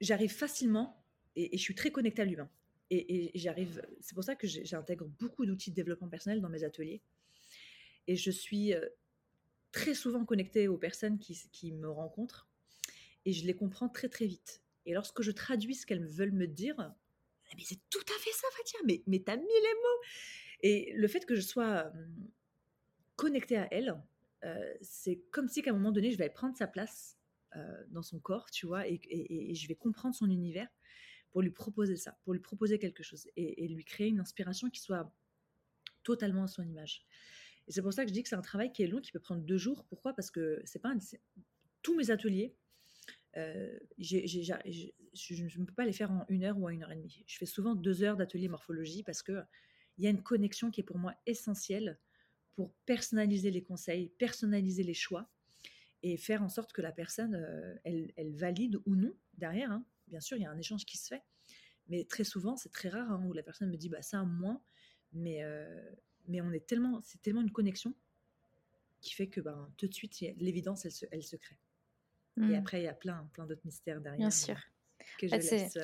[0.00, 1.04] j'arrive facilement,
[1.36, 2.50] et, je suis très connectée à l'humain
[2.90, 3.82] et, j'arrive.
[4.00, 7.02] C'est pour ça que j'intègre beaucoup d'outils de développement personnel dans mes ateliers.
[8.06, 8.86] Et je suis euh,
[9.72, 12.48] très souvent connectée aux personnes qui, qui me rencontrent
[13.26, 14.62] et je les comprends très très vite.
[14.86, 16.94] Et lorsque je traduis ce qu'elles veulent me dire,
[17.56, 20.00] mais c'est tout à fait ça, Fatia, mais, t'as mis les mots.
[20.62, 21.90] Et le fait que je sois
[23.16, 23.94] connectée à elle,
[24.80, 27.18] c'est comme si qu'à un moment donné, je vais prendre sa place
[27.88, 30.68] dans son corps, tu vois, et, je vais comprendre son univers
[31.30, 34.80] pour lui proposer ça, pour lui proposer quelque chose et, lui créer une inspiration qui
[34.80, 35.12] soit
[36.02, 37.04] totalement à son image.
[37.66, 39.12] Et c'est pour ça que je dis que c'est un travail qui est long, qui
[39.12, 39.84] peut prendre deux jours.
[39.90, 40.14] Pourquoi?
[40.14, 40.94] Parce que c'est pas
[41.82, 42.54] tous mes ateliers,
[43.38, 46.96] euh, je ne peux pas les faire en une heure ou en une heure et
[46.96, 47.24] demie.
[47.26, 49.42] Je fais souvent deux heures d'atelier morphologie parce que
[49.96, 51.98] il y a une connexion qui est pour moi essentielle
[52.54, 55.30] pour personnaliser les conseils, personnaliser les choix
[56.02, 59.70] et faire en sorte que la personne, euh, elle, valide ou non derrière.
[59.72, 59.84] Hein.
[60.06, 61.22] Bien sûr, il y a un échange qui se fait,
[61.88, 64.62] mais très souvent, c'est très rare hein, où la personne me dit bah ça moins,
[65.12, 65.90] mais euh,
[66.26, 67.94] mais on est tellement, c'est tellement une connexion
[69.00, 71.58] qui fait que ben, tout de suite l'évidence elle se crée.
[72.38, 72.54] Et mmh.
[72.54, 74.18] après il y a plein plein d'autres mystères derrière.
[74.18, 74.56] Bien sûr.
[75.18, 75.78] Que je laisse,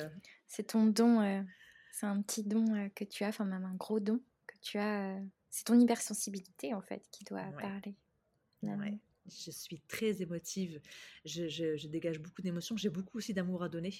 [0.47, 1.45] c'est ton don,
[1.91, 5.19] c'est un petit don que tu as, enfin même un gros don que tu as.
[5.49, 7.95] c'est ton hypersensibilité en fait qui doit parler.
[8.61, 10.79] Ouais je suis très émotive,
[11.25, 13.93] je, dégage beaucoup d'émotions, j'ai beaucoup aussi d'amour à donner.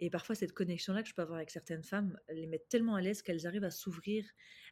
[0.00, 3.00] Et parfois, cette connexion-là que je peux avoir avec certaines femmes les met tellement à
[3.00, 4.24] l'aise qu'elles arrivent à s'ouvrir,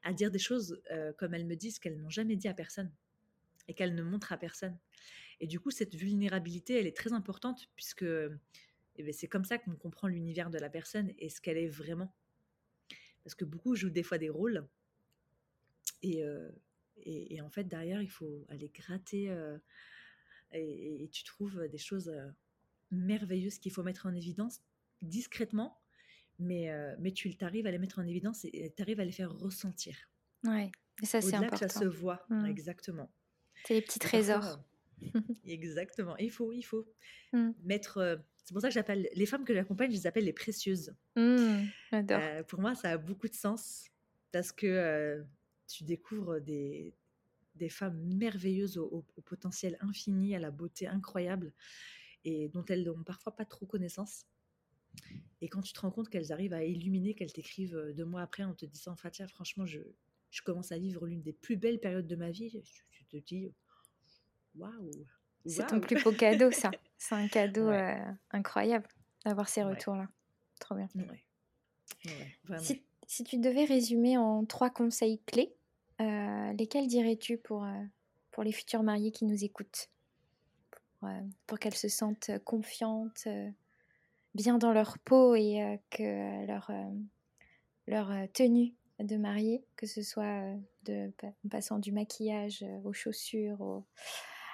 [0.03, 2.93] à dire des choses euh, comme elles me disent qu'elles n'ont jamais dit à personne
[3.67, 4.79] et qu'elles ne montrent à personne.
[5.41, 8.05] Et du coup, cette vulnérabilité, elle est très importante puisque
[8.99, 11.68] eh ben, c'est comme ça qu'on comprend l'univers de la personne et ce qu'elle est
[11.68, 12.14] vraiment.
[13.24, 14.66] Parce que beaucoup jouent des fois des rôles
[16.03, 16.49] et, euh,
[16.99, 19.59] et, en fait, derrière, il faut aller gratter euh,
[20.53, 22.28] et, tu trouves des choses euh,
[22.91, 24.62] merveilleuses qu'il faut mettre en évidence
[25.03, 25.78] discrètement,
[26.39, 29.30] mais, mais tu arrives à les mettre en évidence et tu arrives à les faire
[29.32, 29.97] ressentir.
[30.45, 30.70] Ouais,
[31.03, 31.66] et ça, c'est important.
[31.66, 32.47] que ça se voit, mmh.
[32.47, 33.11] exactement.
[33.64, 34.59] C'est les petits trésors.
[35.44, 36.16] exactement.
[36.18, 36.86] Il faut, il faut
[37.32, 37.51] mmh.
[37.64, 38.20] mettre.
[38.44, 40.94] c'est pour ça que j'appelle les femmes que j'accompagne, je les appelle les précieuses.
[41.16, 41.66] Mmh,
[42.49, 43.90] pour moi, ça a beaucoup de sens
[44.32, 45.24] parce que
[45.68, 46.94] tu découvres des,
[47.57, 51.53] des femmes merveilleuses au, potentiel infini, à la beauté incroyable,
[52.24, 54.26] et dont elles n'ont parfois pas trop connaissance.
[55.40, 58.44] Et quand tu te rends compte qu'elles arrivent à illuminer, qu'elles t'écrivent deux mois après
[58.44, 59.80] en te disant Fatia, franchement, je,
[60.30, 63.53] je commence à vivre l'une des plus belles périodes de ma vie, tu, te dis
[64.57, 64.91] waouh!
[65.45, 66.71] C'est ton plus beau cadeau, ça.
[66.99, 67.71] C'est un cadeau
[68.31, 68.89] incroyable
[69.25, 70.09] d'avoir ces retours-là.
[70.59, 70.89] Trop bien.
[72.59, 75.57] si, si, tu devais résumer en trois conseils clés
[76.01, 77.85] euh, lesquels dirais-tu pour, euh,
[78.31, 79.89] pour les futures mariées qui nous écoutent?
[80.71, 83.29] Pour, euh, qu'elles se sentent confiantes,
[84.35, 86.71] bien dans leur peau et que leur,
[87.87, 90.55] leur tenue de mariée, que ce soit
[90.85, 93.83] de, en passant du maquillage aux chaussures,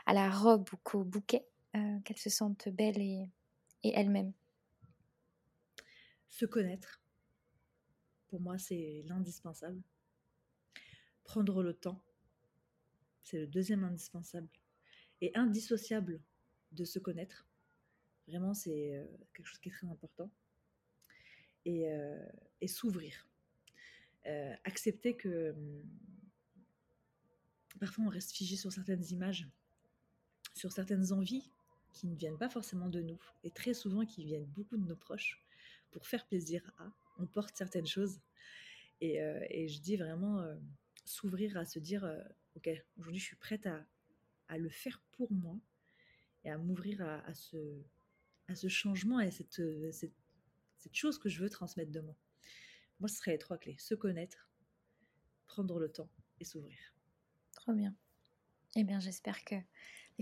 [0.06, 3.28] à la robe ou qu'au bouquet, qu'elles se sentent belles et,
[3.82, 4.32] et elles-mêmes?
[6.28, 7.02] Se connaître,
[8.28, 9.82] pour moi, c'est l'indispensable
[11.24, 12.02] prendre le temps.
[13.22, 14.48] C'est le deuxième indispensable.
[15.20, 16.20] Et indissociable
[16.72, 17.46] de se connaître.
[18.28, 20.30] Vraiment, c'est euh, quelque chose qui est très important.
[21.64, 22.22] Et, euh,
[22.66, 23.26] s'ouvrir.
[24.26, 25.82] Euh, accepter que hum,
[27.80, 29.48] parfois on reste figé sur certaines images,
[30.54, 31.50] sur certaines envies
[31.92, 34.96] qui ne viennent pas forcément de nous, et très souvent qui viennent beaucoup de nos
[34.96, 35.44] proches,
[35.90, 36.90] pour faire plaisir à.
[37.18, 38.20] On porte certaines choses.
[39.02, 39.18] Et,
[39.50, 40.42] et je dis vraiment,
[41.04, 42.22] s'ouvrir à se dire euh,
[42.56, 43.84] ok aujourd'hui je suis prête à,
[44.48, 45.58] à, le faire pour moi
[46.44, 47.82] et à m'ouvrir à, à, ce,
[48.48, 50.14] à ce changement et cette, euh, cette,
[50.78, 52.16] cette, chose que je veux transmettre de moi.
[52.98, 54.50] Moi, ce serait les trois clés se connaître,
[55.46, 56.78] prendre le temps et s'ouvrir.
[57.52, 57.94] Trop bien.
[58.76, 59.54] Eh bien, j'espère que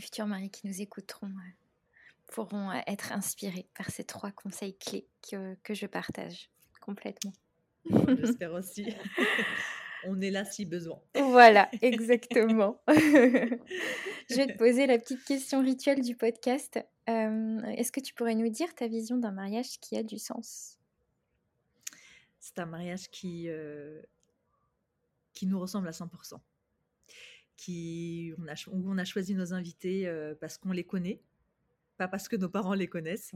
[0.01, 1.51] les futurs maris qui nous écouteront euh,
[2.28, 6.48] pourront être inspirés par ces trois conseils clés que, que je partage
[6.80, 7.34] complètement.
[8.18, 8.86] J'espère aussi.
[10.07, 10.98] On est là si besoin.
[11.14, 12.80] Voilà, exactement.
[12.88, 16.80] je vais te poser la petite question rituelle du podcast.
[17.11, 20.78] Euh, est-ce que tu pourrais nous dire ta vision d'un mariage qui a du sens?
[22.38, 24.01] C'est un mariage qui, euh,
[25.34, 26.40] qui nous ressemble à 100%.
[27.62, 31.20] Qui, on a, où on a choisi nos invités euh, parce qu'on les connaît,
[31.98, 33.34] pas parce que nos parents les connaissent.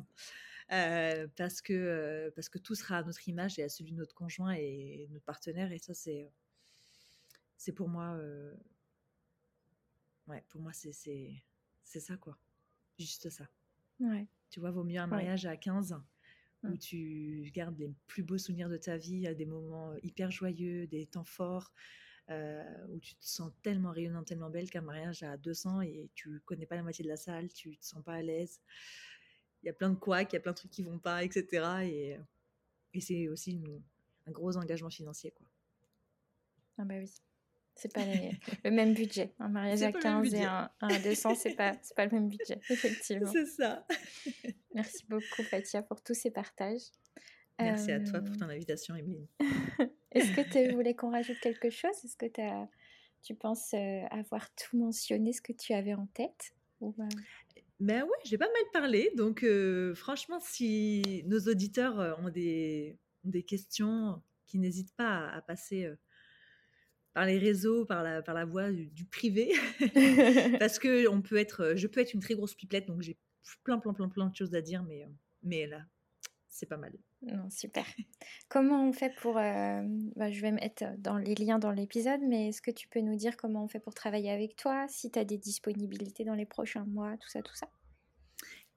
[0.69, 4.55] parce que parce que tout sera à notre image et à celui de notre conjoint
[4.55, 6.33] et notre partenaire et ça c'est
[7.57, 8.15] c'est pour moi.
[8.17, 8.55] Euh,
[10.29, 10.93] ouais, pour moi, c'est
[11.83, 12.39] ça, quoi.
[12.99, 13.49] Juste ça.
[14.01, 14.27] Ouais.
[14.51, 15.97] Tu vois, vaut mieux un mariage à 15
[16.63, 16.79] où mmh.
[16.79, 21.07] tu gardes les plus beaux souvenirs de ta vie, à des moments hyper joyeux, des
[21.07, 21.73] temps forts,
[22.31, 26.41] euh, où tu te sens tellement rayonnante, tellement belle qu'un mariage à 200 et tu
[26.45, 28.61] connais pas la moitié de la salle, tu te sens pas à l'aise.
[29.63, 31.25] Il y a plein de couacs, il y a plein de trucs qui vont pas,
[31.25, 31.67] etc.
[31.83, 32.19] Et,
[32.95, 33.63] et c'est aussi
[34.27, 35.47] un gros engagement financier, quoi.
[36.79, 37.11] Ah bah oui.
[37.77, 38.05] C'est pas
[38.65, 39.35] le même budget.
[39.39, 43.31] Un mariage à 15 et un, à 200, c'est pas, pas le même budget, effectivement.
[43.33, 43.85] C'est ça.
[44.75, 46.83] Merci beaucoup, Fatia, pour tous ces partages.
[47.59, 49.27] Merci à toi pour ton euh, invitation, Emeline.
[50.15, 51.93] Est-ce que tu voulais qu'on rajoute quelque chose?
[52.05, 52.69] Est-ce que as,
[53.23, 56.55] tu penses euh, avoir tout mentionné, ce que tu avais en tête?
[56.81, 56.95] Ou...
[57.81, 59.11] Ben ouais, j'ai pas mal parlé.
[59.17, 65.91] Donc, euh, franchement, si nos auditeurs ont des, des questions, qui n'hésitent pas à, passer
[67.13, 69.53] par les réseaux, par la, par la voie du, privé,
[70.59, 73.17] parce que on peut être, je peux être une très grosse pipelette, donc j'ai
[73.63, 75.07] plein, plein, plein, plein de choses à dire, mais,
[75.43, 75.85] mais là,
[76.49, 76.93] c'est pas mal.
[77.27, 77.85] Non, super.
[78.49, 79.39] comment on fait pour...
[79.39, 79.83] Euh,
[80.17, 83.17] bah, je vais mettre dans les liens dans l'épisode, mais est-ce que tu peux nous
[83.17, 86.47] dire comment on fait pour travailler avec toi, si tu as des disponibilités dans les
[86.47, 87.69] prochains mois, tout ça, tout ça?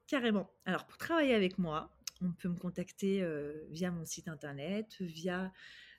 [0.08, 0.50] Carrément.
[0.66, 1.92] Alors, pour travailler avec moi,
[2.22, 5.52] on peut me contacter euh, via mon site internet, via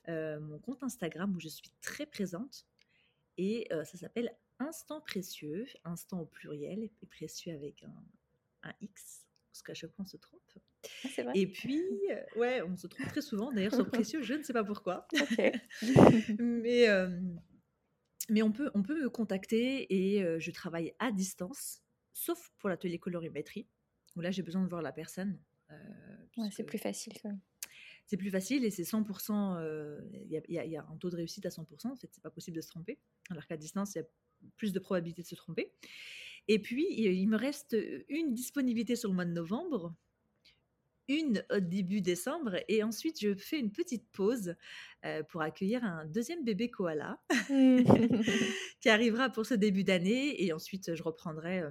[0.09, 2.67] euh, mon compte Instagram où je suis très présente.
[3.37, 7.95] Et ça s'appelle Instant Précieux, instant au pluriel et précieux avec un,
[8.69, 9.28] un X,
[9.59, 10.41] parce qu'à chaque fois on se trompe.
[11.05, 11.83] Ah, et puis,
[12.37, 15.09] ouais, on se trompe très souvent d'ailleurs sur précieux, je ne sais pas pourquoi.
[16.39, 16.87] mais,
[18.29, 21.83] mais on, peut, on peut me contacter et je travaille à distance,
[22.13, 23.67] sauf pour l'atelier colorimétrie,
[24.17, 25.41] où là j'ai besoin de voir la personne.
[26.37, 27.41] ouais, c'est plus facile quand même.
[28.07, 31.51] C'est plus facile et c'est 100%, il y, y, a un taux de réussite à
[31.51, 32.99] 100%, en fait, c'est pas possible de se tromper,
[33.31, 34.07] alors qu'à distance, il y a
[34.57, 35.73] plus de probabilité de se tromper.
[36.49, 37.77] Et puis, il me reste
[38.09, 39.95] une disponibilité sur le mois de novembre,
[41.09, 44.55] une au début décembre et ensuite je fais une petite pause
[45.29, 47.19] pour accueillir un deuxième bébé koala
[48.81, 51.63] qui arrivera pour ce début d'année et ensuite je reprendrai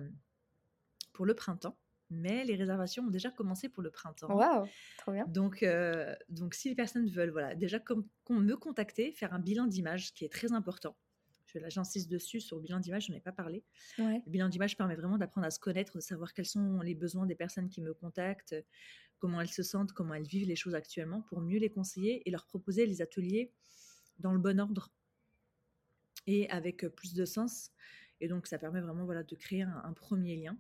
[1.13, 1.77] pour le printemps.
[2.09, 4.33] Mais les réservations ont déjà commencé pour le printemps.
[4.33, 4.65] Waouh,
[4.97, 5.25] trop bien.
[5.27, 5.65] Donc,
[6.29, 10.23] donc si les personnes veulent, voilà, déjà comme, me contacter, faire un bilan d'image qui
[10.23, 10.95] est très important
[11.67, 13.63] j'insiste dessus sur le bilan d'image, je n'en ai pas parlé.
[13.97, 17.25] Le bilan d'image permet vraiment d'apprendre à se connaître, de savoir quels sont les besoins
[17.25, 18.55] des personnes qui me contactent,
[19.19, 22.31] comment elles se sentent, comment elles vivent les choses actuellement, pour mieux les conseiller et
[22.31, 23.51] leur proposer les ateliers
[24.19, 24.91] dans le bon ordre
[26.25, 27.71] et avec plus de sens.
[28.19, 30.57] Et donc ça permet vraiment voilà, de créer un, premier lien.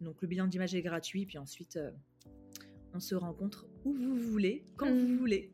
[0.00, 1.90] Donc le bilan d'image est gratuit, puis ensuite euh,
[2.92, 5.18] on se rencontre où vous voulez, quand vous mmh.
[5.18, 5.52] voulez.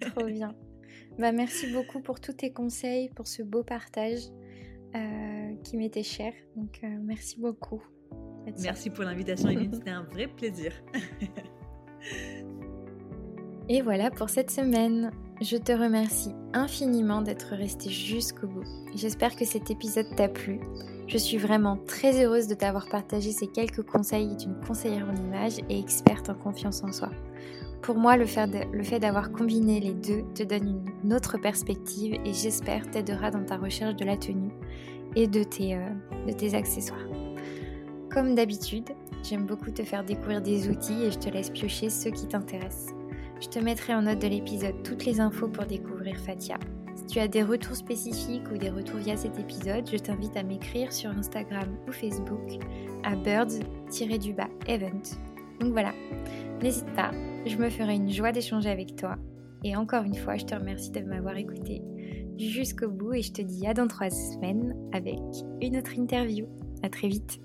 [0.00, 0.56] Trop bien.
[1.18, 4.20] Bah, merci beaucoup pour tous tes conseils, pour ce beau partage
[4.94, 6.32] euh, qui m'était cher.
[6.56, 7.82] Donc, euh, merci beaucoup.
[8.60, 9.72] Merci pour l'invitation, Evelyne.
[9.74, 10.72] C'était un vrai plaisir.
[13.68, 15.12] Et voilà pour cette semaine.
[15.40, 18.64] Je te remercie infiniment d'être resté jusqu'au bout.
[18.94, 20.60] J'espère que cet épisode t'a plu.
[21.06, 25.58] Je suis vraiment très heureuse de t'avoir partagé ces quelques conseils d'une conseillère en image
[25.68, 27.10] et experte en confiance en soi.
[27.82, 32.88] Pour moi, le fait d'avoir combiné les deux te donne une autre perspective et j'espère
[32.90, 34.52] t'aidera dans ta recherche de la tenue
[35.16, 37.06] et de tes, euh, accessoires.
[38.12, 38.90] Comme d'habitude,
[39.22, 42.94] j'aime beaucoup te faire découvrir des outils et je te laisse piocher ceux qui t'intéressent.
[43.40, 46.58] Je te mettrai en note de l'épisode toutes les infos pour découvrir Fatia.
[46.94, 50.42] Si tu as des retours spécifiques ou des retours via cet épisode, je t'invite à
[50.42, 52.58] m'écrire sur Instagram ou Facebook
[53.04, 53.62] à birds-event.
[55.60, 55.92] Donc voilà,
[56.62, 57.10] n'hésite pas,
[57.46, 59.16] je me ferai une joie d'échanger avec toi.
[59.64, 61.82] Et encore une fois, je te remercie de m'avoir écouté
[62.38, 65.18] jusqu'au bout et je te dis à dans trois semaines avec
[65.60, 66.46] une autre interview.
[66.82, 67.40] À très vite.